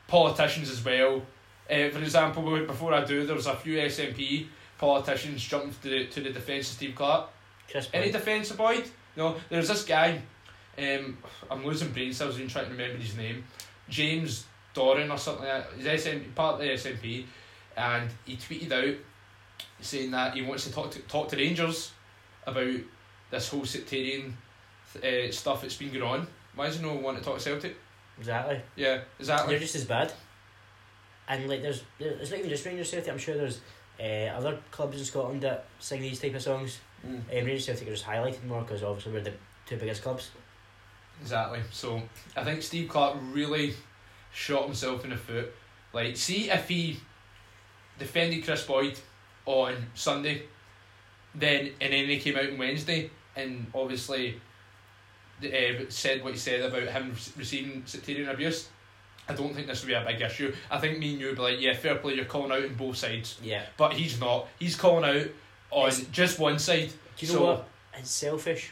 [0.08, 1.22] politicians as well.
[1.70, 6.06] Uh, for example, before I do, there was a few SNP politicians jumped to the,
[6.08, 7.30] to the defence of Steve Clarke.
[7.70, 8.90] Kris Any defence of Boyd?
[9.16, 10.22] No, there's this guy,
[10.78, 11.18] um,
[11.50, 13.44] I'm losing brain cells even trying to remember his name,
[13.90, 15.96] James Doran or something like that.
[15.96, 17.26] He's SNP, part of the SNP,
[17.76, 18.96] and he tweeted out
[19.82, 21.92] saying that he wants to talk to, talk to Rangers
[22.46, 22.80] about
[23.32, 24.38] this whole sectarian
[24.98, 26.28] uh, stuff that's been going on.
[26.56, 27.76] Why does no one want to talk to Celtic?
[28.20, 28.62] Exactly.
[28.76, 29.54] Yeah, exactly.
[29.54, 30.12] They're just as bad.
[31.28, 33.12] And like, there's there- it's not even just Rangers Celtic.
[33.12, 33.62] I'm sure there's
[34.00, 36.80] uh, other clubs in Scotland that sing these type of songs.
[37.06, 37.16] Mm.
[37.16, 39.34] Um, Rangers Celtic are just highlighted more because obviously we're the
[39.66, 40.32] two biggest clubs.
[41.22, 41.60] Exactly.
[41.72, 42.02] So
[42.36, 43.74] I think Steve Clarke really
[44.34, 45.54] shot himself in the foot.
[45.94, 47.00] Like, see if he
[47.98, 48.98] defended Kris Boyd
[49.46, 50.44] on Sunday,
[51.34, 54.40] then and then he came out on Wednesday and obviously
[55.44, 58.70] uh, said what he said about him receiving sectarian abuse.
[59.30, 60.54] I don't think this would be a big issue.
[60.72, 62.76] I think me and you would be like, yeah, fair play, you're calling out on
[62.76, 63.38] both sides.
[63.44, 63.64] Yeah.
[63.76, 64.48] But he's not.
[64.58, 65.28] He's calling out
[65.72, 66.92] on It's- just one side.
[67.18, 67.68] Do you know what?
[67.98, 68.72] It's selfish.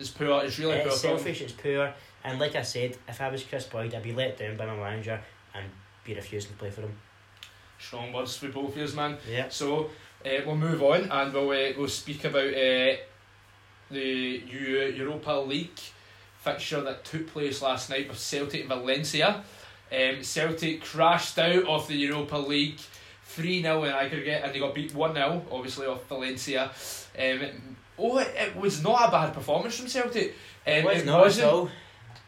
[0.00, 0.42] It's poor.
[0.44, 0.86] It's really poor.
[0.88, 1.42] it's selfish.
[1.42, 1.92] It's poor.
[2.24, 4.76] And like I said, if I was Kris Boyd, I'd be let down by my
[4.76, 5.20] manager
[5.54, 5.66] and
[6.04, 6.96] be refusing to play for him.
[7.78, 9.18] Strong words for both of yous, man.
[9.28, 9.48] Yeah.
[9.50, 9.90] So
[10.24, 12.96] uh, we'll move on and we'll uh, we'll speak about uh,
[13.90, 15.78] the Eu- Europa League
[16.40, 19.42] fixture that took place last night with Celtic and Valencia.
[19.90, 22.78] Um, Celtic crashed out of the Europa League
[23.24, 26.70] 3 0 in aggregate and they got beat 1 0, obviously, off Valencia.
[27.18, 30.34] Um, oh, it, it was not a bad performance from Celtic.
[30.66, 31.46] Um, it was it not wasn't.
[31.46, 31.62] at all.
[31.62, 31.70] Um,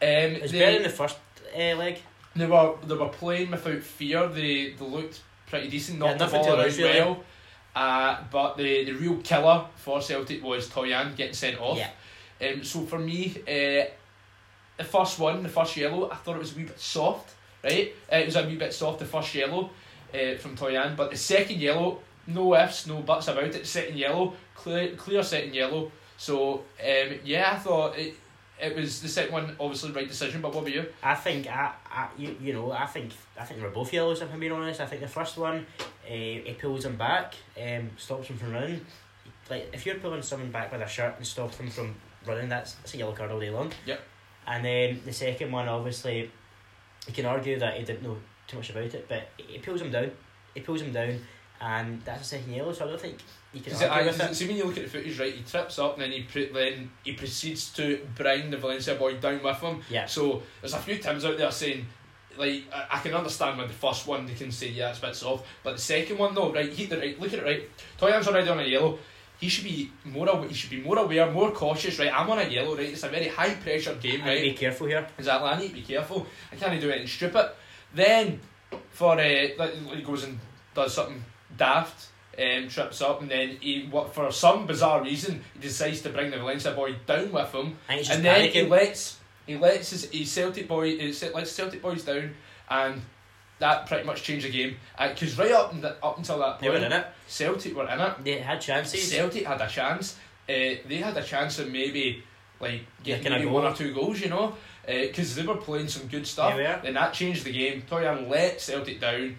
[0.01, 1.17] It was they, better in the first
[1.55, 1.99] uh, leg.
[2.35, 4.27] they were they were playing without fear.
[4.27, 5.99] They they looked pretty decent.
[5.99, 7.23] Yeah, the ball around well.
[7.75, 11.77] Uh, but the, the real killer for Celtic was Toljan getting sent off.
[11.77, 11.89] Yeah.
[12.49, 13.85] Um, so for me, uh,
[14.77, 17.93] the first one, the first yellow, I thought it was a wee bit soft, right?
[18.11, 19.69] Uh, it was a wee bit soft, the first yellow
[20.13, 20.95] uh, from Toljan.
[20.95, 23.65] But the second yellow, no ifs, no buts about it.
[23.65, 25.91] Second yellow, clear, clear second yellow.
[26.17, 28.15] So um, yeah, I thought it,
[28.61, 30.41] it was the second one, obviously right decision.
[30.41, 30.85] But what about you?
[31.01, 34.21] I think I, I you, you know I think I think they were both yellows
[34.21, 34.79] if I'm being honest.
[34.81, 38.85] I think the first one, uh, he pulls him back, um, stops him from running.
[39.49, 42.73] Like if you're pulling someone back with a shirt and stops them from running, that's,
[42.75, 43.71] that's a yellow card all day long.
[43.87, 43.99] Yep.
[44.45, 46.31] And then the second one, obviously,
[47.07, 49.91] you can argue that he didn't know too much about it, but he pulls him
[49.91, 50.11] down.
[50.53, 51.19] He pulls him down,
[51.59, 52.73] and that's a second yellow.
[52.73, 53.17] So I don't think
[53.53, 54.35] you can it, argue I, with it.
[54.35, 55.33] see when you look at the footage, right?
[55.33, 59.15] He trips up and then he pre- then he proceeds to bring the Valencia boy
[59.17, 59.81] down with him.
[59.89, 60.05] Yeah.
[60.05, 61.85] So there's a few times out there saying,
[62.37, 65.01] like, I, I can understand when the first one they can say yeah it's a
[65.01, 66.71] bit soft, but the second one though, right?
[66.71, 67.19] He the right.
[67.19, 67.69] Look at it, right?
[67.99, 68.99] Toljan's already on a yellow.
[69.39, 70.29] He should be more.
[70.29, 72.11] aw- He should be more aware, more cautious, right?
[72.13, 72.89] I'm on a yellow, right?
[72.89, 74.41] It's a very high pressure game, I need to right?
[74.43, 75.07] be careful here.
[75.17, 75.49] Exactly.
[75.49, 76.27] I need to be careful.
[76.51, 77.49] I can't do anything stupid.
[77.93, 78.39] Then,
[78.91, 80.39] for uh, like he goes and
[80.75, 81.23] does something
[81.57, 82.07] daft,
[82.39, 86.29] um, trips up, and then he what for some bizarre reason he decides to bring
[86.31, 88.69] the Valencia boy down with him, I think he's just and then he panicking.
[88.69, 89.17] lets
[89.51, 92.33] he lets his, his Celtic boy he lets Celtic boys down,
[92.69, 93.01] and
[93.59, 94.75] that pretty much changed the game.
[94.97, 97.05] Because right up and up until that They were point, in it.
[97.27, 98.23] Celtic were in it.
[98.23, 99.11] They had chances.
[99.11, 100.17] Celtic had a chance.
[100.49, 102.23] Uh, they had a chance of maybe
[102.59, 106.25] like getting maybe one or two goals, you know, because they were playing some good
[106.25, 106.55] stuff.
[106.83, 107.83] Then that changed the game.
[107.89, 109.35] Toljan let Celtic down,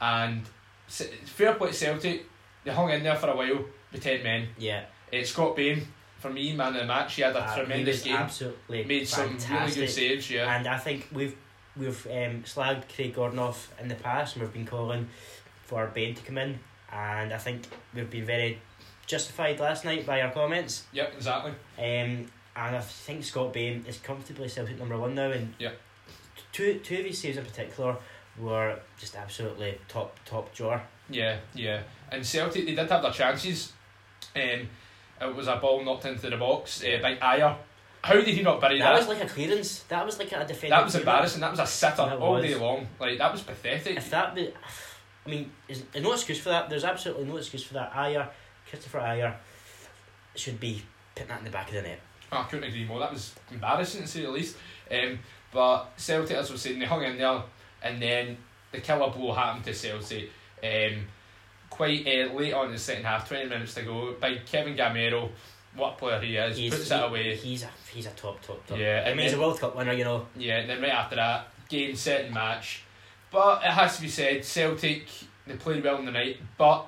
[0.00, 0.42] and
[0.88, 2.26] fair play to Celtic.
[2.64, 4.48] They hung in there for a while with ten men.
[4.58, 4.84] Yeah.
[5.12, 5.86] Uh, Scott Bain,
[6.24, 7.16] for me, man of the match.
[7.16, 8.16] He had a Uh, tremendous game.
[8.16, 9.80] Absolutely Made some really fantastic.
[9.82, 10.30] good saves.
[10.30, 11.36] Yeah, And I think we've
[11.76, 15.08] we've um, slagged Craig Gordon off in the past, and we've been calling
[15.64, 16.58] for Ben to come in,
[16.92, 18.58] and I think we've been very
[19.06, 20.84] justified last night by our comments.
[20.92, 21.50] yep, exactly.
[21.78, 25.72] Um, and I think Scott Bain is comfortably Celtic number one now, and Yeah.
[26.52, 27.96] two two of his saves in particular
[28.38, 30.80] were just absolutely top top drawer.
[31.10, 31.82] Yeah, yeah.
[32.10, 33.72] And Celtic, they did have their chances.
[34.34, 34.68] Um,
[35.20, 37.56] it was a ball knocked into the box uh, by Ajer.
[38.02, 38.98] How did he not bury That that?
[38.98, 39.80] was like a clearance.
[39.84, 40.76] That was like a defender.
[40.76, 40.94] That was clearance.
[40.96, 41.40] embarrassing.
[41.40, 42.42] That was a sitter That all was.
[42.44, 42.86] day long.
[43.00, 43.96] Like that was pathetic.
[43.96, 44.52] If that, be,
[45.26, 46.68] I mean, there's no excuse for that.
[46.68, 47.92] There's absolutely no excuse for that.
[47.94, 48.28] Ajer,
[48.70, 49.34] Kristoffer Ajer,
[50.34, 50.82] should be
[51.14, 52.00] putting that in the back of the net.
[52.32, 52.98] Oh, I couldn't agree more.
[53.00, 54.56] That was embarrassing to say the least.
[54.90, 55.18] Um,
[55.52, 57.42] but Celtic, as I was saying, they hung in there,
[57.82, 58.36] and then
[58.72, 60.30] the killer blow happened to Celtic.
[60.62, 61.06] Um,
[61.74, 65.28] quite uh, late on in the second half, twenty minutes to go, by Kevin Gameiro.
[65.76, 66.56] What player he is!
[66.56, 67.34] He's, puts he- it away.
[67.36, 68.78] He's a he's a top top top.
[68.78, 70.26] Yeah, I mean, he's a World Cup winner, you know.
[70.36, 72.82] Yeah, and then right after that, game, set, and match.
[73.32, 75.06] But it has to be said, Celtic
[75.46, 76.86] they played well in the night, but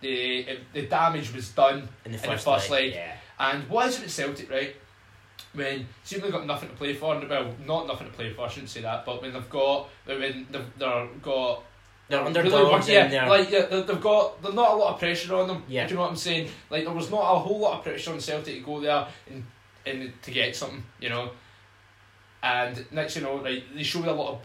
[0.00, 1.78] the the damage was done.
[1.78, 2.92] In the In the first, first leg.
[2.92, 2.94] leg.
[2.94, 3.12] Yeah.
[3.40, 4.74] And what is it with Celtic, right?
[5.54, 8.42] when seem they've got nothing to play for, and well, not nothing to play for,
[8.42, 10.46] I shouldn't say that, but when they've got, when they've,
[10.78, 11.62] they've got
[12.08, 14.94] They're really underdogs work- yeah, they're like yeah, they- they've got there's not a lot
[14.94, 15.62] of pressure on them.
[15.68, 15.86] Yeah.
[15.86, 16.50] Do you know what I'm saying?
[16.70, 19.44] Like there was not a whole lot of pressure on Celtic to go there and
[19.86, 21.30] and to get something, you know.
[22.42, 24.40] And next, you know, right, they showed a lot of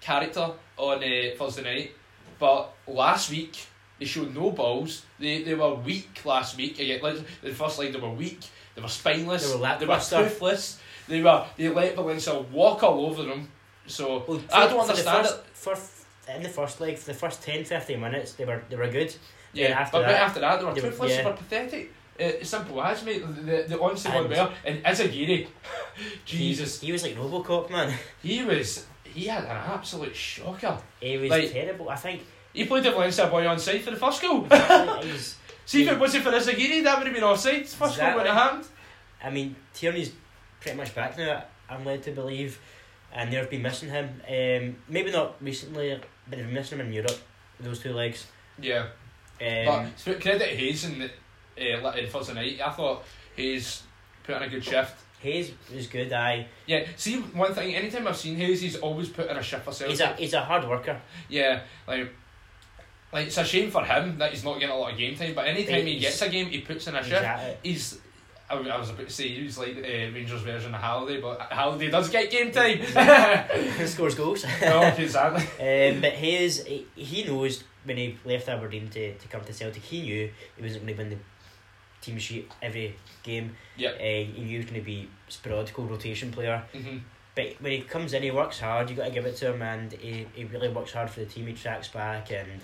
[0.00, 1.92] character on uh, Thursday night,
[2.38, 3.56] but last week
[3.98, 5.04] they showed no balls.
[5.18, 6.78] They they were weak last week.
[6.80, 8.40] Again, like the first leg they were weak.
[8.74, 9.52] They were spineless.
[9.52, 10.80] They were they were toothless.
[11.08, 13.48] They were they let Valencia walk all over them.
[13.86, 15.76] So Well, I don't for understand first, For
[16.34, 19.14] in the first leg, for the first 10, 15 minutes, they were they were good.
[19.52, 21.32] Yeah, Then after but right that, after that, they were they were- toothless, they were
[21.32, 21.92] pathetic.
[22.18, 23.22] Uh, simple as, mate.
[23.44, 24.48] The, the, honestly one And- there.
[24.64, 25.46] And Izaguirre,
[26.24, 27.92] He- Jesus, he, was like RoboCop man.
[28.22, 30.78] he was, he had an absolute shocker.
[31.00, 31.88] He was Like- terrible.
[31.90, 32.22] I think.
[32.54, 34.46] He played the Valencia boy on side for the first goal.
[35.02, 35.36] he's,
[35.66, 37.66] See if it wasn't for Izaguirre, that would have been offside.
[37.68, 38.64] First goal went a hand.
[39.22, 40.12] I mean, Tierney's
[40.60, 41.44] pretty much back now.
[41.68, 42.58] I'm led to believe,
[43.16, 44.20] and they've been missing him.
[44.28, 45.98] Um, maybe not recently,
[46.28, 47.18] but they've been missing him in Europe.
[47.58, 48.26] Those two legs.
[48.60, 48.86] Yeah,
[49.40, 52.60] Um, but credit Hayes in, the, uh, in Thursday night.
[52.64, 53.04] I thought
[53.36, 53.82] Hayes
[54.24, 54.94] put in a good shift.
[55.20, 56.12] Hayes was good.
[56.12, 56.46] I.
[56.66, 57.74] Yeah, see one thing.
[57.74, 59.90] Anytime I've seen Hayes, he's always put in a shift for Celtic.
[59.90, 61.00] He's a he's a hard worker.
[61.28, 62.12] Yeah, like,
[63.12, 65.34] like it's a shame for him that he's not getting a lot of game time.
[65.34, 67.24] But anytime he gets a game, he puts in a He's shift.
[67.24, 67.58] it.
[67.62, 68.00] He's.
[68.48, 69.80] I I was about to say he was like uh,
[70.14, 72.78] Rangers version of Halliday, but Halliday does get game time.
[73.78, 74.44] he Scores goals.
[74.60, 75.42] no, exactly.
[75.66, 80.02] Um, but he, he knows when he left Aberdeen to, to come to Celtic, he
[80.02, 81.18] knew he wasn't going to win the
[82.00, 83.56] team sheet every game.
[83.76, 83.94] Yep.
[83.96, 86.62] Uh, he knew he was going to be sporadical rotation player.
[86.72, 86.98] hmm
[87.34, 88.88] But when he comes in, he works hard.
[88.90, 91.26] You got to give it to him, and he, he really works hard for the
[91.26, 91.46] team.
[91.46, 92.60] He tracks back, and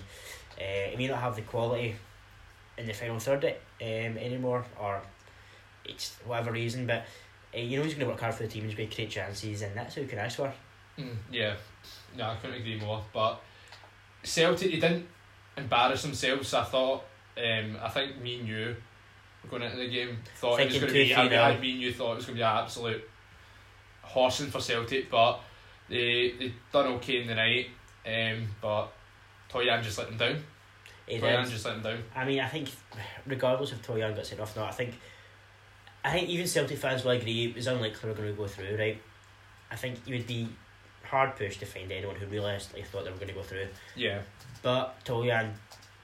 [0.57, 1.95] uh, he may not have the quality
[2.77, 5.01] in the final third um, anymore, or
[5.85, 6.87] it's whatever reason.
[6.87, 7.05] But
[7.55, 8.65] uh, you know he's going to work hard for the team.
[8.65, 10.53] He's going to create chances, and that's who you can ask for.
[10.97, 11.55] Mm, yeah,
[12.17, 13.03] no, I couldn't agree more.
[13.13, 13.41] But
[14.23, 15.07] Celtic, they didn't
[15.57, 16.53] embarrass themselves.
[16.53, 17.03] I thought,
[17.37, 18.75] um, I think me and you
[19.49, 21.09] going into the game thought it was going to be.
[21.09, 21.43] 2-3 I, now.
[21.43, 23.09] I, me and you thought it was going to be an absolute
[24.01, 25.39] horsing for Celtic, but
[25.89, 27.67] they they done okay in the night.
[28.05, 28.89] Um, but
[29.49, 30.43] Toljan just let them down.
[31.07, 31.51] He Toljan did.
[31.51, 32.03] just let them down.
[32.15, 32.69] I mean, I think
[33.25, 34.95] regardless if Toljan got sent off not, I think
[36.05, 38.77] I think even Celtic fans will agree it was unlikely we're going to go through,
[38.77, 39.01] right?
[39.71, 40.49] I think you would be
[41.03, 43.67] hard pushed to find anyone who realistically thought they were going to go through.
[43.95, 44.19] Yeah,
[44.61, 45.51] But Toljan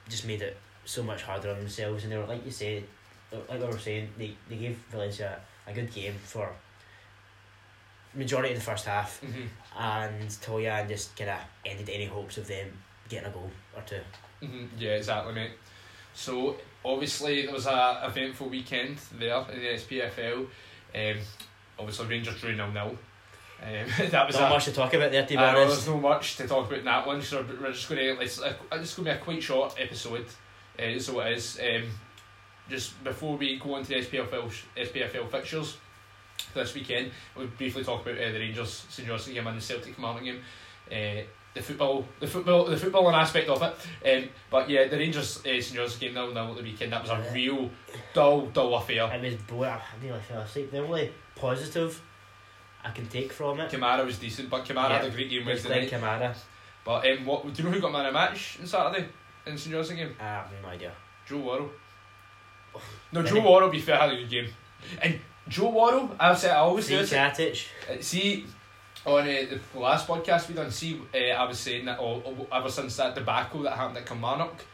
[0.08, 2.84] just made it so much harder on themselves, and they were like you said,
[3.48, 6.50] like we were saying, they they gave Valencia a good game for
[8.14, 9.46] majority of the first half, hmm
[9.78, 12.66] and Toljan just kind of ended any hopes of them
[13.08, 14.00] getting a goal or two.
[14.44, 15.52] hmm yeah, exactly, mate.
[16.14, 20.46] So obviously there was a eventful weekend there in the SPFL.
[20.94, 21.22] Um,
[21.78, 22.96] obviously Rangers drew nil nil.
[23.62, 25.86] Um, that was Not a, much to talk about there, to be know honest.
[25.86, 28.38] there's no much to talk about in that one, so we're just going to it's,
[28.38, 30.26] it's going to be a quite short episode.
[30.78, 31.60] Uh, so it is.
[31.60, 31.90] Um,
[32.70, 35.76] just before we go into the SPFL SPFL fixtures
[36.54, 39.98] this weekend, we'll briefly talk about uh, the Rangers St Johnstone game and the Celtic
[39.98, 40.40] Martin game.
[40.90, 41.22] Uh,
[41.54, 44.24] the football, the football, the footballing aspect of it.
[44.24, 46.92] Um, but yeah, the Rangers uh, St Johnstone game nil nil at the weekend.
[46.92, 47.70] That was a real
[48.14, 49.12] dull, dull affair.
[49.12, 49.72] It was boring.
[49.72, 50.70] I nearly fell asleep.
[50.70, 52.00] The only positive
[52.84, 55.68] I can take from it Kamara was decent, but Kamara had a great game Wednesday
[55.68, 55.90] night.
[55.90, 56.34] Kamara.
[56.84, 59.06] But um, what do you know who got man of match on Saturday
[59.46, 60.16] in St Johnstone game?
[60.18, 60.92] I have no idea.
[61.26, 61.70] Joe Worrall.
[63.12, 64.48] No, Joe Worrall, be fair, had a good game.
[65.02, 67.12] And Joe Worrall, I've said, I always See this.
[67.12, 68.46] Uh, See,
[69.06, 72.46] on uh, the last podcast we done, see, uh, I was saying that oh, oh,
[72.56, 74.64] ever since that debacle that happened at Kilmarnock,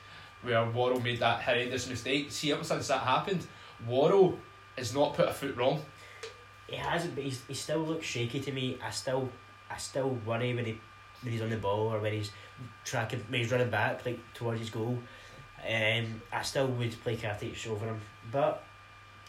[0.43, 3.47] where Worrall made that horrendous mistake, see, ever since that happened,
[3.87, 4.39] Worrall
[4.77, 5.83] has not put a foot wrong.
[6.69, 8.79] He hasn't, but he's, he still looks shaky to me.
[8.85, 9.31] I still,
[9.71, 10.81] I still worry when he,
[11.23, 12.33] when he's on the ball or when he's
[12.85, 14.99] tracking, when he's running back like towards his goal.
[15.65, 18.65] Um, I still would play Katic over him, but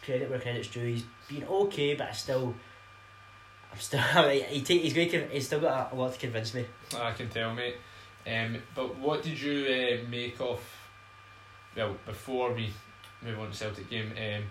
[0.02, 0.86] credit where credit's due.
[0.86, 2.54] He's been okay, but I still,
[3.72, 4.00] I'm still.
[4.50, 6.66] he take, he's going to, he's still got a, lot to convince me.
[6.96, 7.76] I can tell, mate.
[8.26, 9.64] Um, but what did you
[10.04, 10.60] uh, make of?
[11.76, 12.70] Well, before we
[13.22, 14.42] move on to Celtic game, um,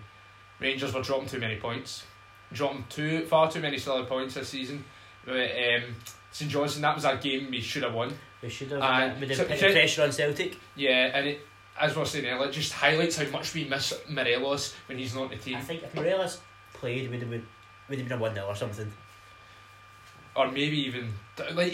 [0.60, 2.04] Rangers were dropping too many points,
[2.52, 4.84] dropping too far too many solid points this season.
[5.24, 5.94] But, um,
[6.30, 8.12] St Johnstone, that was a game we should have won.
[8.42, 10.56] We should have And with the so- put so- the pressure on Celtic.
[10.74, 11.40] Yeah, and it,
[11.78, 15.14] as we were saying earlier, it just highlights how much we miss Morelos when he's
[15.14, 16.40] not in the team, I think if Morelos
[16.72, 17.42] played, would have would
[17.98, 18.90] have been a one 0 or something.
[20.38, 21.12] Or maybe even
[21.54, 21.72] like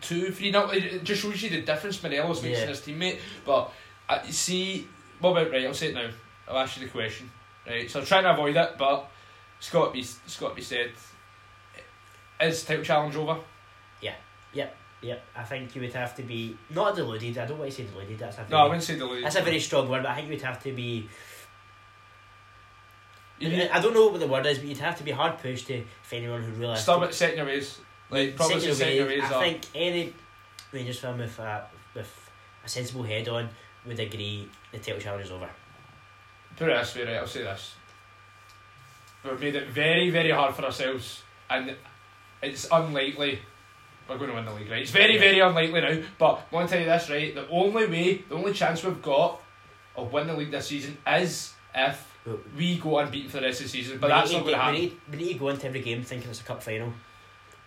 [0.00, 0.50] two, three.
[0.50, 2.68] Now it just shows you the difference Morelos makes in Yeah.
[2.68, 3.18] his teammate.
[3.44, 3.72] But
[4.08, 4.86] uh, see,
[5.20, 5.66] what about right?
[5.66, 6.10] I'll say it now.
[6.46, 7.30] I'll ask you the question.
[7.66, 9.08] Right, so I'm trying to avoid it, but
[9.58, 10.90] it's got to be it's got to be said.
[12.40, 13.38] Is title challenge over?
[14.02, 14.14] Yeah.
[14.52, 15.22] Yep, Yep.
[15.36, 17.38] I think you would have to be not deluded.
[17.38, 18.18] I don't want to say deluded.
[18.18, 19.24] That's a No, I very, wouldn't say deluded.
[19.24, 20.02] that's a very strong word.
[20.02, 21.08] But I think you'd have to be.
[23.40, 25.66] You I don't know what the word is, but you'd have to be hard pushed
[25.68, 26.76] to for anyone who really.
[26.76, 27.78] stop it setting your ways.
[28.10, 29.22] Like probably Set your setting your ways.
[29.22, 30.12] ways I think any
[30.72, 32.30] Rangers fan with a, with
[32.64, 33.48] a sensible head on
[33.86, 35.48] would agree the title challenge is over.
[36.56, 37.16] Put it this way, right?
[37.16, 37.74] I'll say this.
[39.24, 41.74] We've made it very, very hard for ourselves, and
[42.42, 43.38] it's unlikely
[44.08, 44.82] we're going to win the league, right?
[44.82, 45.20] It's very, Yeah.
[45.20, 46.02] very unlikely now.
[46.18, 47.34] But I want to tell you this, right?
[47.34, 49.40] The only way, the only chance we've got
[49.96, 52.06] of winning the league this season is if
[52.56, 53.98] we go unbeaten for the rest of the season.
[53.98, 54.80] But we that's need not going to we happen.
[54.80, 56.92] need, we need to go into every game thinking it's a cup final.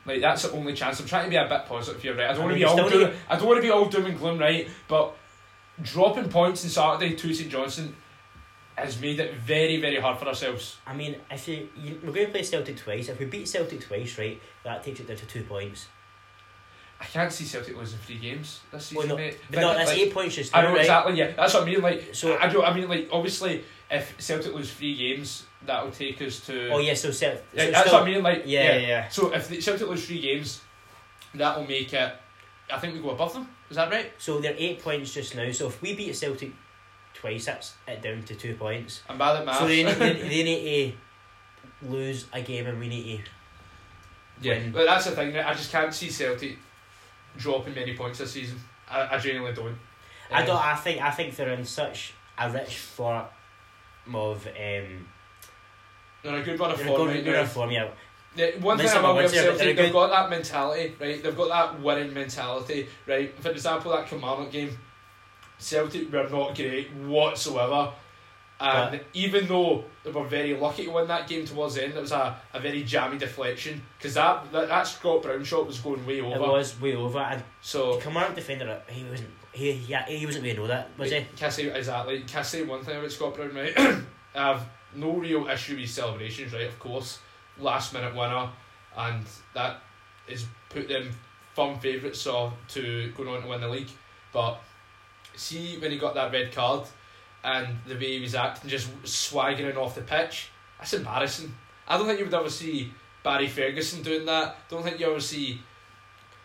[0.08, 1.00] Like that's the only chance.
[1.00, 2.30] I'm trying to be a bit positive here, right?
[2.30, 3.12] I don't want to be all doom.
[3.30, 4.68] I don't want to be all doom and gloom, right?
[4.88, 5.16] But
[5.82, 7.94] dropping points on Saturday to St Johnstone
[8.76, 10.78] has made it very, very hard for ourselves.
[10.86, 13.10] I mean, if you, you we're going to play Celtic twice.
[13.10, 15.88] If we beat Celtic twice, right, that takes it down to two points.
[17.00, 19.38] I can't see Celtic losing three games this Well, season, no, mate.
[19.52, 20.82] But no, that's like- eight points just I know right?
[20.82, 21.16] exactly.
[21.18, 21.82] Yeah, that's what I mean.
[21.82, 22.66] Like, So- I, I don't.
[22.66, 26.70] I mean, like, obviously, if Celtic lose three games, that'll take us to.
[26.72, 27.46] Oh yeah, so Celtic.
[27.54, 28.24] Yeah, so that's still- what I mean.
[28.24, 28.76] Like, Yeah, yeah.
[28.78, 29.08] yeah, yeah.
[29.10, 30.62] So if the Celtic lose three games,
[31.34, 32.14] that'll make it.
[32.72, 33.48] I think we go above them.
[33.70, 34.12] Is that right?
[34.18, 35.50] So they're eight points just now.
[35.52, 36.52] So if we beat Celtic
[37.14, 39.02] twice, that's it down to two points.
[39.10, 39.60] I'm bad at maths.
[39.60, 40.96] So they need, they, they need
[41.82, 43.32] to lose a game, and we need to.
[44.50, 44.72] yeah, win.
[44.72, 45.34] but that's the thing.
[45.34, 45.46] Right?
[45.46, 46.58] I just can't see Celtic
[47.38, 48.60] dropping many points this season.
[48.90, 49.78] I, I genuinely don't.
[50.32, 50.66] I Um, don't.
[50.66, 51.02] I think.
[51.02, 53.24] I think they're in such a rich form
[54.16, 54.46] of.
[54.48, 55.08] Um,
[56.24, 57.46] They're a good run of they're form going right to now.
[57.46, 57.72] form.
[57.72, 57.90] Yeah.
[58.36, 60.96] The one thing I will give would say they're Celtic, good- they've got that mentality,
[61.00, 61.24] right?
[61.24, 63.34] They've got that winning mentality, right?
[63.42, 64.78] For example, that Kilmarnock game,
[65.58, 67.92] Celtic were not great whatsoever.
[68.60, 72.02] And even though they were very lucky to win that game towards the end, it
[72.02, 76.04] was a, a very jammy deflection because that, that that Scott Brown shot was going
[76.08, 76.36] way over.
[76.36, 79.30] It was way over, and So Kilmarnock defender, he wasn't.
[79.58, 81.26] He yeah, he wasn't going know that, was he?
[81.36, 82.20] Can I say exactly?
[82.22, 83.56] Can I say one thing about Scott Brown?
[83.56, 84.04] Right, I
[84.36, 86.54] have no real issue with celebrations.
[86.54, 87.18] Right, of course,
[87.58, 88.50] last minute winner,
[88.96, 89.82] and that
[90.28, 91.10] is put them
[91.56, 93.90] firm favourites of to going on to win the league.
[94.32, 94.62] But
[95.36, 96.86] see when he got that red card
[97.44, 101.52] and the way he was acting, just swaggering off the pitch, that's embarrassing.
[101.88, 102.94] I don't think you would ever see
[103.24, 104.70] Barry Ferguson doing that.
[104.70, 105.60] Don't think you ever see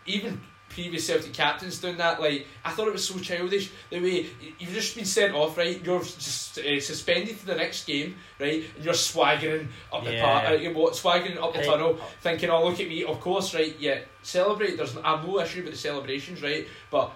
[0.07, 0.41] even
[0.73, 2.19] previous Celtic captains doing that.
[2.19, 3.71] Like I thought it was so childish.
[3.89, 4.25] The way
[4.59, 5.83] you've just been sent off, right?
[5.83, 8.63] You're just uh, suspended to the next game, right?
[8.75, 10.23] And you're swaggering up the Yeah.
[10.25, 13.19] part, uh, you're what, swaggering up the Hey, tunnel, thinking, "Oh, look at me!" Of
[13.19, 13.75] course, right?
[13.79, 14.75] Yeah, celebrate.
[14.77, 16.67] There's I have no issue with the celebrations, right?
[16.91, 17.11] But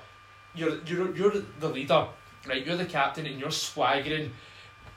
[0.55, 2.07] you're you're you're the leader,
[2.47, 2.65] right?
[2.65, 4.31] You're the captain, and you're swaggering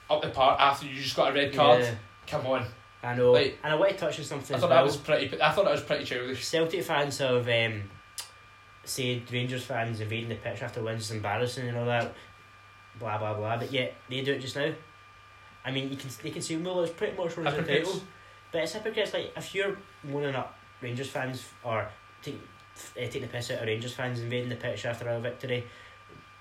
[0.08, 1.80] up the park after you just got a red card.
[1.82, 1.94] Yeah,
[2.26, 2.66] Come on,
[3.02, 3.32] I know.
[3.32, 4.78] Like- and I want to touch on something I thought well.
[4.78, 5.40] that was pretty.
[5.42, 6.44] I thought that was pretty childish.
[6.44, 7.82] Celtic fans have um,
[8.90, 12.12] said Rangers fans invading the pitch after wins is embarrassing and all that,
[12.98, 13.56] blah blah blah.
[13.56, 14.72] But yet they do it just now.
[15.64, 18.02] I mean, you can they can say, well, it's pretty much wins the title,
[18.50, 19.14] but it's hypocrites.
[19.14, 21.88] Like if you're moaning up Rangers fans or
[22.22, 22.40] take
[22.96, 25.64] uh, take the piss out of Rangers fans invading the pitch after a victory.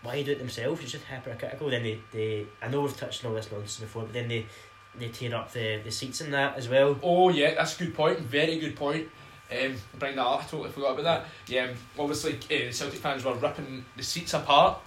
[0.02, 0.82] Why do it themselves?
[0.82, 1.70] It's just hypocritical.
[1.70, 4.46] Then they, they I know we've touched on all this nonsense before, but then they
[4.98, 6.98] they tear up the, the seats and that as well.
[7.04, 8.20] Oh yeah, that's a good point.
[8.20, 9.10] Very good point.
[9.52, 10.44] Um, bring that up.
[10.44, 11.26] I totally forgot about that.
[11.48, 14.80] Yeah, obviously uh, Celtic fans were ripping the seats apart.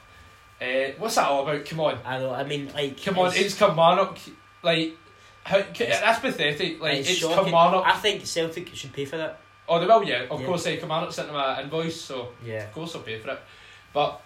[0.60, 1.64] Uh, what's that all about?
[1.64, 2.32] Come on, I know.
[2.32, 3.32] I mean, like, come on.
[3.34, 4.18] it's- Kilmarnock.
[4.62, 4.96] Like,
[5.42, 6.80] how, that's pathetic.
[6.80, 7.44] Like, it's it's, shocking.
[7.46, 7.84] Kilmarnock.
[7.84, 9.40] I think Celtic should pay for that.
[9.68, 10.04] oh, they will.
[10.04, 10.46] Yeah, of Yeah.
[10.46, 10.62] course.
[10.62, 12.62] They Kilmarnock sent them an invoice, so Yeah.
[12.64, 13.40] of course they'll pay for it.
[13.92, 14.20] But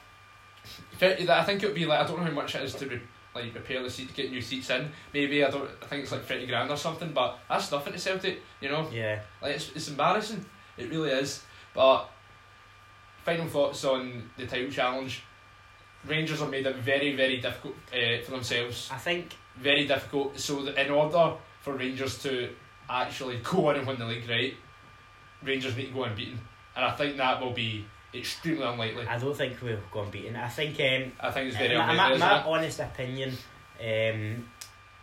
[1.01, 3.01] I think it would be like I don't know how much it is to re-
[3.37, 4.91] like repair the seat, to get new seats in.
[5.13, 5.69] Maybe I don't.
[5.83, 7.13] I think it's like thirty grand or something.
[7.13, 8.43] But that's nothing to Celtic.
[8.61, 8.89] You know.
[8.93, 9.21] Yeah.
[9.41, 10.45] Like it's, it's embarrassing.
[10.77, 11.43] It really is.
[11.75, 12.09] But
[13.25, 15.23] final thoughts on the title challenge.
[16.07, 18.89] Rangers have made it very, very difficult uh, for themselves.
[18.93, 20.39] I think Very difficult.
[20.39, 22.51] So that in order for Rangers to
[22.89, 24.55] actually go on and win the league, right,
[25.43, 26.39] Rangers need to go unbeaten,
[26.77, 27.85] and I think that will be
[28.15, 29.07] extremely unlikely.
[29.07, 30.37] I don't think we'll go unbeaten.
[30.37, 32.19] I think um, I think it's very my, unlikely.
[32.19, 32.47] my, my it?
[32.47, 33.33] honest opinion,
[33.81, 34.49] um,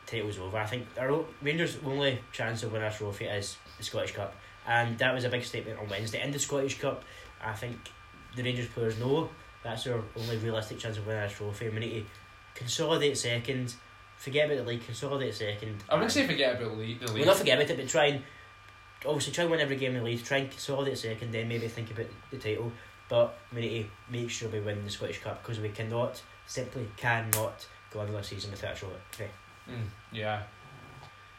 [0.05, 0.57] title's over.
[0.57, 4.35] I think our Rangers' only chance of winning a trophy is the Scottish Cup,
[4.67, 6.21] and that was a big statement on Wednesday.
[6.21, 7.03] In the Scottish Cup,
[7.43, 7.77] I think
[8.35, 9.29] the Rangers players know
[9.63, 11.69] that's our only realistic chance of winning a trophy.
[11.69, 12.05] We need to
[12.55, 13.75] consolidate second,
[14.17, 15.83] forget about the league, consolidate second.
[15.89, 16.99] I wouldn't say forget about the league.
[17.13, 18.23] We'll not forget about it, but try and
[19.05, 20.23] obviously try and win every game in the league.
[20.23, 22.71] Try and consolidate second, then maybe think about the title.
[23.13, 26.87] But we need to make sure we win the Scottish Cup because we cannot, simply
[26.97, 29.29] cannot go another season without a trophy.
[29.69, 30.41] Mm, yeah.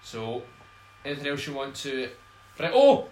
[0.00, 0.44] So
[1.04, 2.08] Anything else you want to?
[2.60, 2.70] Right.
[2.72, 3.08] Oh.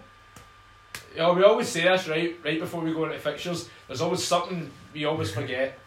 [1.13, 3.69] Yeah, we always say this right, right before we go into fixtures.
[3.85, 5.77] There's always something we always forget.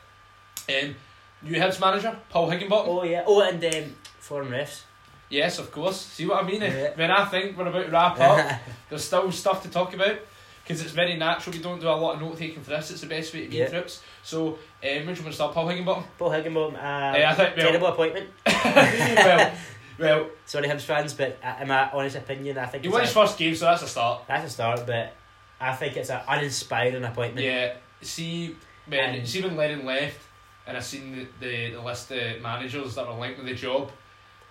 [0.68, 0.94] Um,
[1.40, 2.88] new Hibs manager Paul Heckingbottom.
[2.88, 3.24] Oh yeah.
[3.26, 4.82] Oh, and um, foreign refs.
[5.30, 5.98] Yes, of course.
[5.98, 6.60] See what I mean?
[6.60, 6.92] Yeah.
[6.94, 8.60] When I think we're about to wrap up,
[8.90, 10.18] there's still stuff to talk about
[10.66, 11.54] because it's very natural.
[11.54, 12.90] We don't do a lot of note taking for this.
[12.90, 13.64] It's the best way to be Yeah.
[13.66, 14.02] in trips.
[14.24, 15.54] So, um, where do you want to start?
[15.54, 16.04] Paul Heckingbottom.
[16.18, 16.74] Paul Heckingbottom.
[16.74, 18.28] Uh, Eh, I think- well- terrible appointment.
[18.46, 19.52] well,
[19.98, 23.02] well, Sorry, Hibs fans, but uh, in my honest opinion, I think he it's won
[23.02, 24.24] a- his first game, so that's a start.
[24.26, 24.84] that's a start.
[24.86, 25.12] But
[25.60, 27.46] I think it's an uninspiring appointment.
[27.46, 27.74] Yeah.
[28.02, 28.56] See
[28.86, 30.18] when And- see when Lennon left,
[30.66, 33.90] and I seen the, the, the list of managers that were linked with the job.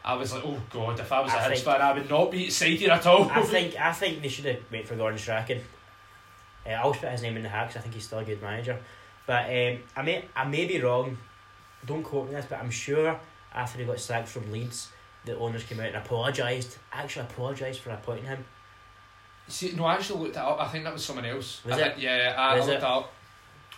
[0.03, 2.30] I was like, oh god, if I was a I Hibs fan, I would not
[2.32, 3.30] be excited at all.
[3.30, 5.61] I think I think they should have waited for Gordon Strachan.
[6.66, 8.41] Uh, I'll put his name in the hat because I think he's still a good
[8.41, 8.80] manager.
[9.28, 11.18] But um, I may I may be wrong.
[11.86, 13.20] Don't quote me on this, but I'm sure
[13.53, 14.89] after he got sacked from Leeds,
[15.26, 16.78] the owners came out and apologised.
[16.91, 18.45] Actually, apologised for appointing him.
[19.47, 20.59] See, no, I actually looked it up.
[20.59, 21.63] I think that was someone else.
[21.66, 21.84] Was I it?
[21.93, 23.13] Think, yeah, I, Was looked it up.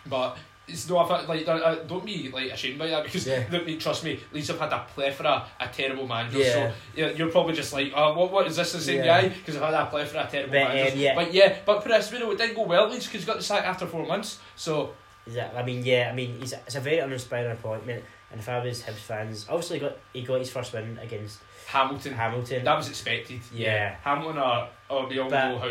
[0.05, 0.37] But
[0.67, 3.47] it's no, I like, don't, uh, don't be like ashamed by that because Yeah.
[3.49, 6.45] mate, trust me, Leeds have had a plethora of terrible managers.
[6.45, 6.53] Yeah.
[6.53, 9.21] So yeah, you're probably just like, oh, what, what is this the same Yeah.
[9.21, 9.29] guy?
[9.29, 11.15] Because I've had a plethora of terrible But, um, yeah.
[11.15, 12.89] But yeah, but put it this way, though, it didn't go well.
[12.89, 14.39] Leeds because he got the sack after four months.
[14.55, 14.93] So
[15.25, 18.03] yeah, I mean, yeah, I mean, he's it's a very uninspiring appointment.
[18.31, 21.39] And if I was Hibs fans, obviously he got he got his first win against
[21.67, 22.63] Hamilton, Hamilton.
[22.65, 23.39] that was expected.
[23.53, 23.95] Yeah.
[24.03, 25.67] Hamilton are, oh, we all But know how.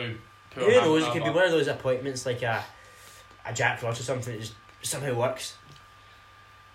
[0.50, 1.04] poor Who knows?
[1.04, 2.64] It could be one of those appointments like a
[3.44, 4.54] a Jack Ross or something that just
[4.86, 5.54] somehow works.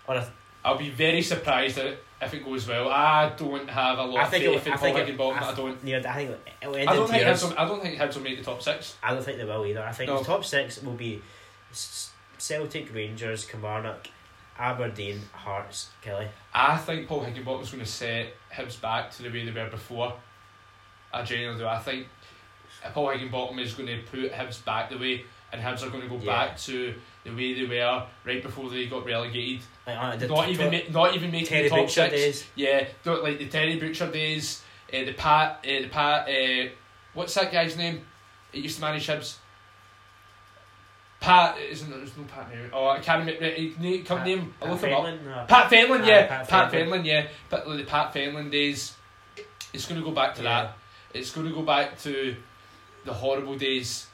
[0.06, 0.30] Or a,
[0.64, 2.88] I'll be very surprised if it goes well.
[2.88, 5.42] I don't have a lot I of think it, faith in I Paul Heckingbottom.
[5.42, 5.78] I, I don't.
[5.84, 6.30] Yeah, I think
[6.62, 7.42] it will end I in don't think tears.
[7.42, 8.96] Hibs I don't think Hibs will make the top six.
[9.02, 9.82] I don't think they will either.
[9.82, 10.18] I think No.
[10.18, 11.20] the top six will be
[12.38, 14.08] Celtic, Rangers, Kilmarnock,
[14.58, 16.28] Aberdeen, Hearts, Killie.
[16.54, 20.12] I think Paul Heckingbottom's going to set Hibs back to the way they were before.
[21.12, 21.68] I genuinely do.
[21.68, 22.06] I think
[22.92, 26.08] Paul Heckingbottom is going to put Hibs back the way, and Hibs are going to
[26.08, 26.46] go Yeah.
[26.46, 26.94] back to
[27.24, 29.60] the way they were right before they got relegated.
[29.86, 32.12] Like, uh, not even ma- not even making Terry the top Butcher six.
[32.12, 32.46] days.
[32.54, 34.62] Yeah, don't like the Terry Butcher days.
[34.92, 36.28] Uh, the Pat, uh, the Pat.
[36.28, 36.68] Uh,
[37.14, 38.02] what's that guy's name?
[38.52, 39.36] He used to manage Hibs.
[41.20, 42.58] Pat isn't there's no Pat now.
[42.72, 43.40] Oh, I can't remember.
[43.80, 44.54] Name, come Pat- name.
[44.60, 45.04] Pat look him up.
[45.04, 45.44] No.
[45.48, 46.26] Pat Fenlon, yeah.
[46.26, 47.04] Pat Pat, Fenlon.
[47.04, 47.28] Yeah.
[47.48, 48.94] But the Pat Fenlon days,
[49.72, 50.62] it's going to go back to Yeah.
[50.64, 50.76] that.
[51.14, 52.34] It's going to go back to
[53.04, 54.06] the horrible days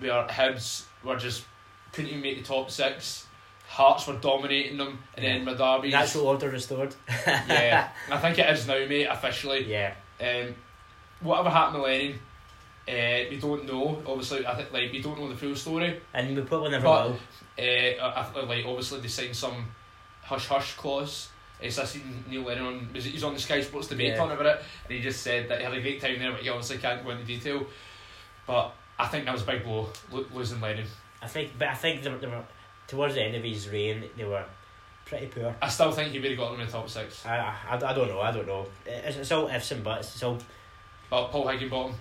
[0.00, 1.44] where Hibs were just
[1.92, 3.26] couldn't even make the top six.
[3.68, 5.92] Hearts were dominating them, and then my derbies.
[5.92, 6.94] Natural order restored.
[7.26, 9.06] yeah, I think it is now, mate.
[9.06, 9.94] Officially, yeah.
[10.20, 10.54] um,
[11.20, 12.18] whatever happened to Lennon,
[12.88, 14.00] uh, we don't know.
[14.06, 16.00] Obviously, I think like we don't know the full story.
[16.14, 17.18] And we probably never But- will.
[17.58, 19.66] Uh, like obviously they signed some
[20.22, 21.30] hush hush clause.
[21.70, 24.16] So I seen Neil Lennon on was it- he's on the Sky Sports debate Yeah.
[24.16, 26.42] talking about it, and he just said that he had a great time there, but
[26.42, 27.66] he obviously can't go into detail.
[28.46, 30.86] But I think that was a big blow lo- losing Lennon.
[31.22, 32.44] I think, but I think they were, they were
[32.86, 34.44] towards the end of his reign, they were
[35.04, 35.54] pretty poor.
[35.62, 37.24] I still think he would have got them in the top six.
[37.26, 38.20] I, I, I don't know.
[38.20, 38.66] I don't know.
[38.84, 40.14] It's, it's all ifs and buts.
[40.14, 40.38] It's all.
[41.08, 41.94] But Paul Heckingbottom,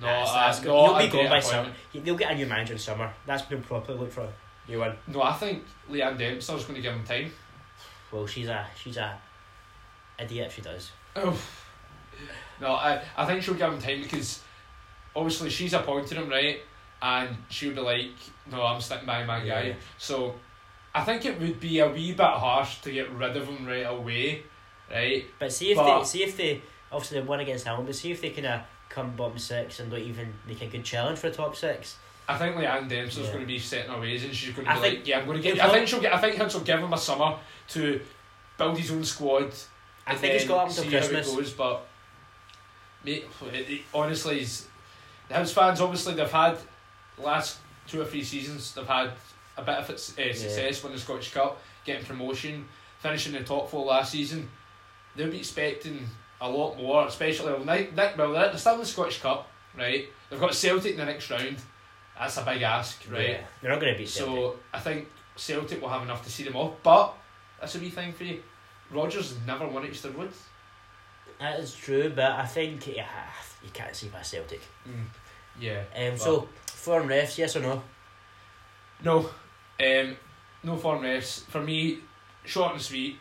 [0.00, 1.72] no, that's, that's no, He'll be great by summer.
[1.92, 3.12] He- They'll get a new manager in summer.
[3.26, 4.28] That's been properly looked for
[4.68, 4.94] new one.
[5.06, 7.32] No, I think Leanne Dempster's going to give him time.
[8.12, 9.18] Well, she's a she's a
[10.18, 10.48] idiot.
[10.48, 10.90] If she does.
[11.16, 11.40] Oh.
[12.60, 14.42] No, I, I think she'll give him time because
[15.16, 16.60] obviously she's appointed him, right?
[17.02, 18.10] And she would be like,
[18.50, 19.76] no, I'm sticking by my guy.
[19.98, 20.34] So
[20.94, 23.86] I think it would be a wee bit harsh to get rid of him right
[23.86, 24.42] away,
[24.90, 25.24] right?
[25.38, 26.60] But see if But- they see if they
[26.92, 27.86] obviously they won against Hamilton.
[27.86, 30.84] But see if they kind of come bottom six and don't even make a good
[30.84, 31.96] challenge for the top six.
[32.28, 33.32] I think Leanne Dempster's Yeah.
[33.32, 35.18] going to be setting her ways and she's going to I be think- like, yeah,
[35.20, 35.60] I'm going to get.
[35.60, 36.14] I think she'll get.
[36.14, 37.36] I think he'll give him a summer
[37.68, 38.00] to
[38.58, 39.52] build his own squad.
[40.06, 41.34] I think he's then got up until see how it Christmas.
[41.34, 41.86] goes, but
[43.04, 44.66] mate, it, it, honestly, he's,
[45.28, 46.58] the Hibs fans obviously they've had
[47.20, 49.10] last two or three seasons they've had
[49.56, 52.66] a bit of its, uh, success winning the Scottish Cup, getting promotion,
[53.00, 54.48] finishing in the top four last season.
[55.16, 56.06] They'll be expecting
[56.40, 60.08] a lot more, especially well, Nick, Nick well, they're still in the Scottish Cup, right?
[60.28, 61.56] They've got Celtic in the next round.
[62.18, 63.30] That's a big ask, right?
[63.30, 63.40] Yeah.
[63.60, 64.34] They're not going to beat Celtic.
[64.34, 66.74] So I think Celtic will have enough to see them off.
[66.82, 67.14] But
[67.60, 68.42] that's a wee thing for you.
[68.90, 70.30] Rodgers never won at Easter Road.
[71.38, 73.06] That is true, but I think yeah,
[73.64, 74.60] you can't see past Celtic.
[75.58, 75.82] Yeah.
[75.96, 76.48] Um, so
[76.80, 77.82] foreign refs, yes or no?
[79.04, 79.30] No.
[79.80, 80.16] Um,
[80.62, 81.44] no foreign refs.
[81.46, 81.98] For me,
[82.44, 83.16] short and sweet.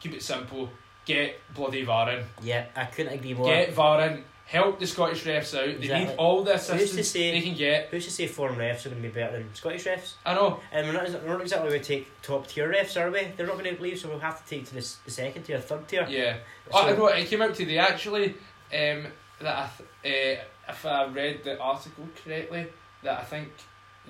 [0.00, 0.70] Keep it simple.
[1.04, 2.24] Get bloody VAR in.
[2.42, 3.46] Yeah, I couldn't agree more.
[3.46, 4.24] Get VAR in.
[4.46, 5.64] Help the Scottish refs out.
[5.66, 6.06] They Exactly.
[6.08, 7.88] need all the Who's to say- they can get.
[7.90, 10.14] Who's to say foreign refs are going to be better than Scottish refs?
[10.26, 10.60] I know.
[10.72, 13.28] And we're not, we're not exactly going to take top tier refs, are we?
[13.36, 15.60] They're not going to leave, so we'll have to take to the, the second tier,
[15.60, 16.06] third tier.
[16.08, 16.34] Yeah.
[16.66, 17.06] So- oh, I know.
[17.06, 18.34] It came out today actually.
[18.72, 19.06] Um,
[19.40, 19.70] that I
[20.02, 20.42] th- uh,
[20.72, 22.66] if I read the article correctly,
[23.02, 23.48] that I think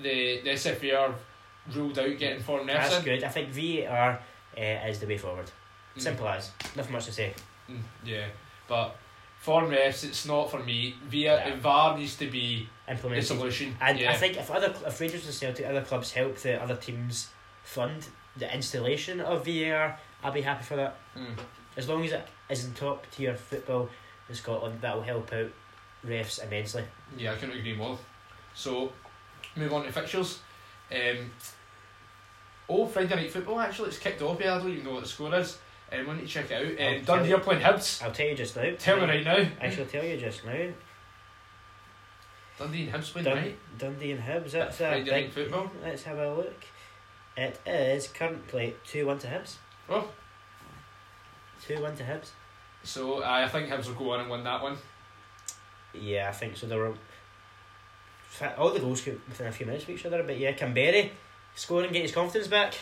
[0.00, 1.14] the the SFA
[1.74, 3.04] ruled out getting foreign refs That's in.
[3.04, 3.24] good.
[3.24, 4.20] I think VAR
[4.56, 5.50] uh, is the way forward.
[5.96, 6.00] Mm.
[6.02, 6.50] Simple as.
[6.76, 7.34] Nothing much to say.
[7.70, 8.26] Mm, yeah,
[8.68, 8.96] but
[9.40, 10.94] foreign refs, it's not for me.
[11.06, 11.56] Via Yeah.
[11.56, 13.26] VAR needs to be the Implemented.
[13.26, 13.76] solution.
[13.80, 14.10] And yeah.
[14.10, 17.28] I think if other if Rangers and Celtic other clubs help the other teams
[17.62, 20.96] fund the installation of VAR, I'll be happy for that.
[21.16, 21.38] Mm.
[21.76, 23.88] As long as it is in top tier football
[24.28, 25.50] in Scotland, that will help out
[26.04, 26.84] refs immensely.
[27.16, 27.98] Yeah, I couldn't agree more.
[28.54, 28.92] So,
[29.56, 30.40] move on to fixtures.
[30.92, 31.30] Um,
[32.68, 34.50] oh, Friday night football actually, it's kicked off here.
[34.50, 35.58] I don't even know what the score is.
[35.92, 36.86] Um, we need to check it out.
[36.98, 38.02] Um, Dundee are playing Hibs.
[38.02, 38.70] I'll tell you just now.
[38.78, 39.46] Tell me right now.
[39.60, 40.68] I shall tell you just now.
[42.58, 43.58] Dundee and Hibs playing Dun- right.
[43.78, 44.50] Dundee and Hibs.
[44.52, 45.70] That's a Friday night big football.
[45.82, 46.62] Let's have a look.
[47.36, 49.56] It is currently two one to Hibs.
[49.88, 50.08] Oh,
[51.66, 52.30] Two one to Hibs.
[52.82, 54.76] so I think Hibs will go on and win that one.
[55.92, 56.66] Yeah, I think so.
[56.68, 56.98] Were fa-
[58.58, 61.10] all the goals came within a few minutes of each other, but yeah, Kamberi
[61.54, 62.74] scoring, get his confidence back.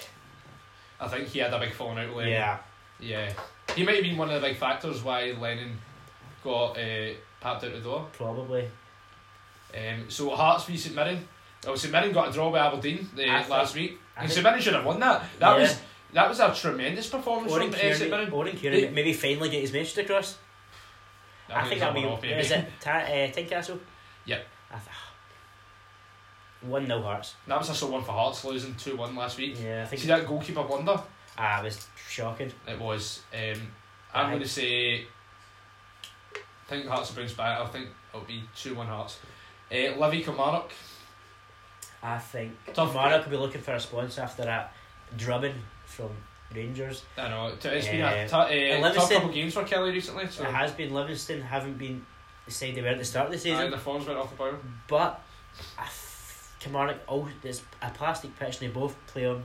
[1.01, 2.33] I think he had a big falling out with Lennon.
[2.33, 2.59] Yeah,
[3.01, 3.33] Yeah.
[3.77, 5.79] He might have been one of the big factors why Lennon
[6.43, 8.07] got uh, papped out the door.
[8.13, 8.69] probably.
[9.75, 11.27] Um, so Hearts v St Mirren.
[11.67, 13.99] Oh, St Mirren got a draw by Aberdeen uh, I last week.
[14.17, 15.23] I And think- St Mirren should have won that.
[15.39, 15.61] That Yeah.
[15.63, 15.81] was
[16.15, 18.31] that was a tremendous performance Oran from uh, St Mirren.
[18.33, 20.39] Oran They- maybe finally get his message across.
[21.51, 22.05] I think that'll be.
[22.07, 22.35] off, maybe.
[22.35, 23.79] Is it ta- uh, Tynecastle?
[24.27, 24.47] Yep.
[24.71, 24.89] I th-
[26.63, 27.35] one nil Hearts.
[27.47, 29.57] That was also one for Hearts losing two one last week.
[29.63, 30.03] Yeah, I think.
[30.03, 31.01] See that goalkeeper blunder?
[31.37, 32.53] Ah, it was shocking.
[32.67, 33.23] It was.
[33.33, 33.61] Um,
[34.15, 35.03] I'm going to say.
[36.35, 37.61] I think Hearts will bounce back.
[37.61, 39.19] I think it'll be two one Hearts.
[39.71, 40.71] Uh, Livy Kilmarnock.
[42.03, 44.73] I think Tough Mark will be looking for a response after that
[45.17, 45.55] drubbing
[45.85, 46.11] from
[46.55, 47.03] Rangers.
[47.17, 50.29] I know it's been Uh, a t- uh, tough couple games for Killie recently.
[50.29, 52.05] So It has been Livingston haven't been
[52.47, 54.31] the side they were at the start of the aye, season, the forms went off
[54.31, 54.59] the boil.
[54.87, 55.21] but
[55.77, 55.87] I
[56.59, 59.43] f- Kilmarnock oh there's a plastic pitch and they both play on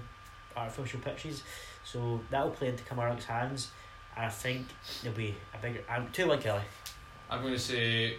[0.55, 1.43] artificial pitches,
[1.83, 3.71] so that will play into Kilmarnock's hands.
[4.15, 4.67] And I think
[5.01, 5.81] there'll be a bigger.
[5.89, 6.61] I'm two one Killie
[7.29, 8.17] I'm going to say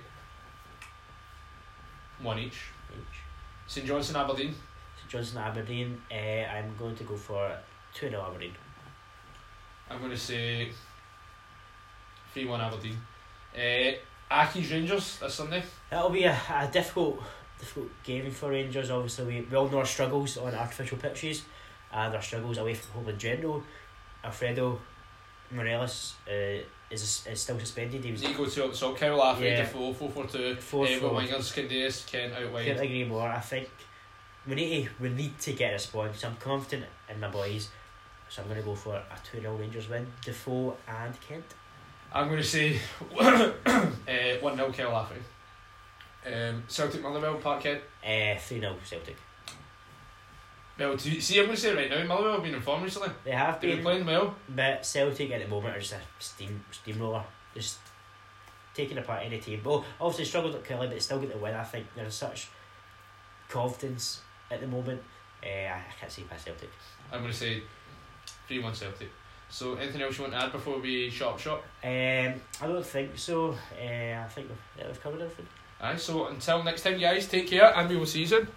[2.20, 2.70] one each.
[2.92, 3.18] each.
[3.66, 4.54] St Johnstone Aberdeen.
[4.98, 6.00] St Johnstone Aberdeen.
[6.10, 7.56] Uh, I'm going to go for
[7.92, 8.52] two 0 Aberdeen.
[9.88, 10.70] I'm going to say
[12.32, 12.96] three one Aberdeen.
[13.54, 13.92] Uh,
[14.30, 15.62] Accies Rangers this Sunday.
[15.90, 17.22] That'll be a, a difficult
[17.64, 18.90] difficult game for Rangers.
[18.90, 21.42] Obviously, we, we all know our struggles on artificial pitches
[21.92, 23.62] and our struggles away from home in general.
[24.22, 24.78] Alfredo
[25.50, 28.04] Morelos uh, is, is still suspended.
[28.04, 28.96] He was Nico two up the top.
[28.96, 29.62] Kyle Lafferty, Yeah.
[29.62, 30.56] Defoe, 4 4 2.
[30.56, 31.24] Four Uh, with forward.
[31.24, 33.28] wingers, Candeias, Kent out Couldn't agree more.
[33.28, 33.68] I think
[34.46, 36.24] we need to we need to get a response.
[36.24, 37.68] I'm confident in my boys,
[38.28, 40.06] so I'm going to go for a two 0 Rangers win.
[40.24, 41.44] Defoe and Kent.
[42.12, 42.78] I'm going to say
[43.20, 43.50] uh,
[44.40, 45.20] 1 0 Kyle Lafferty.
[46.26, 47.80] Um, Celtic Motherwell, Parkhead.
[48.04, 49.16] Uh, three 0 Celtic.
[50.78, 52.82] Well, do you, see, I'm going to say right now, Motherwell have been in form
[52.82, 53.10] recently.
[53.24, 54.34] They have They've been playing well.
[54.48, 57.22] but Celtic at the moment are just a steam steamroller,
[57.54, 57.78] just
[58.74, 59.60] taking apart any team.
[59.64, 61.54] Well, obviously struggled at Killie, but still get the win.
[61.54, 62.48] I think there's such
[63.48, 65.00] confidence at the moment.
[65.44, 66.70] Uh, I can't see past Celtic.
[67.12, 67.62] I'm going to say
[68.48, 69.10] 3 1 Celtic.
[69.50, 71.62] So, anything else you want to add before we shut up shop?
[71.84, 73.50] Um, I don't think so.
[73.80, 75.46] Uh, I think we've, yeah, we've covered everything.
[75.80, 78.48] Aye, so until next time, guys, take care and we will see you soon.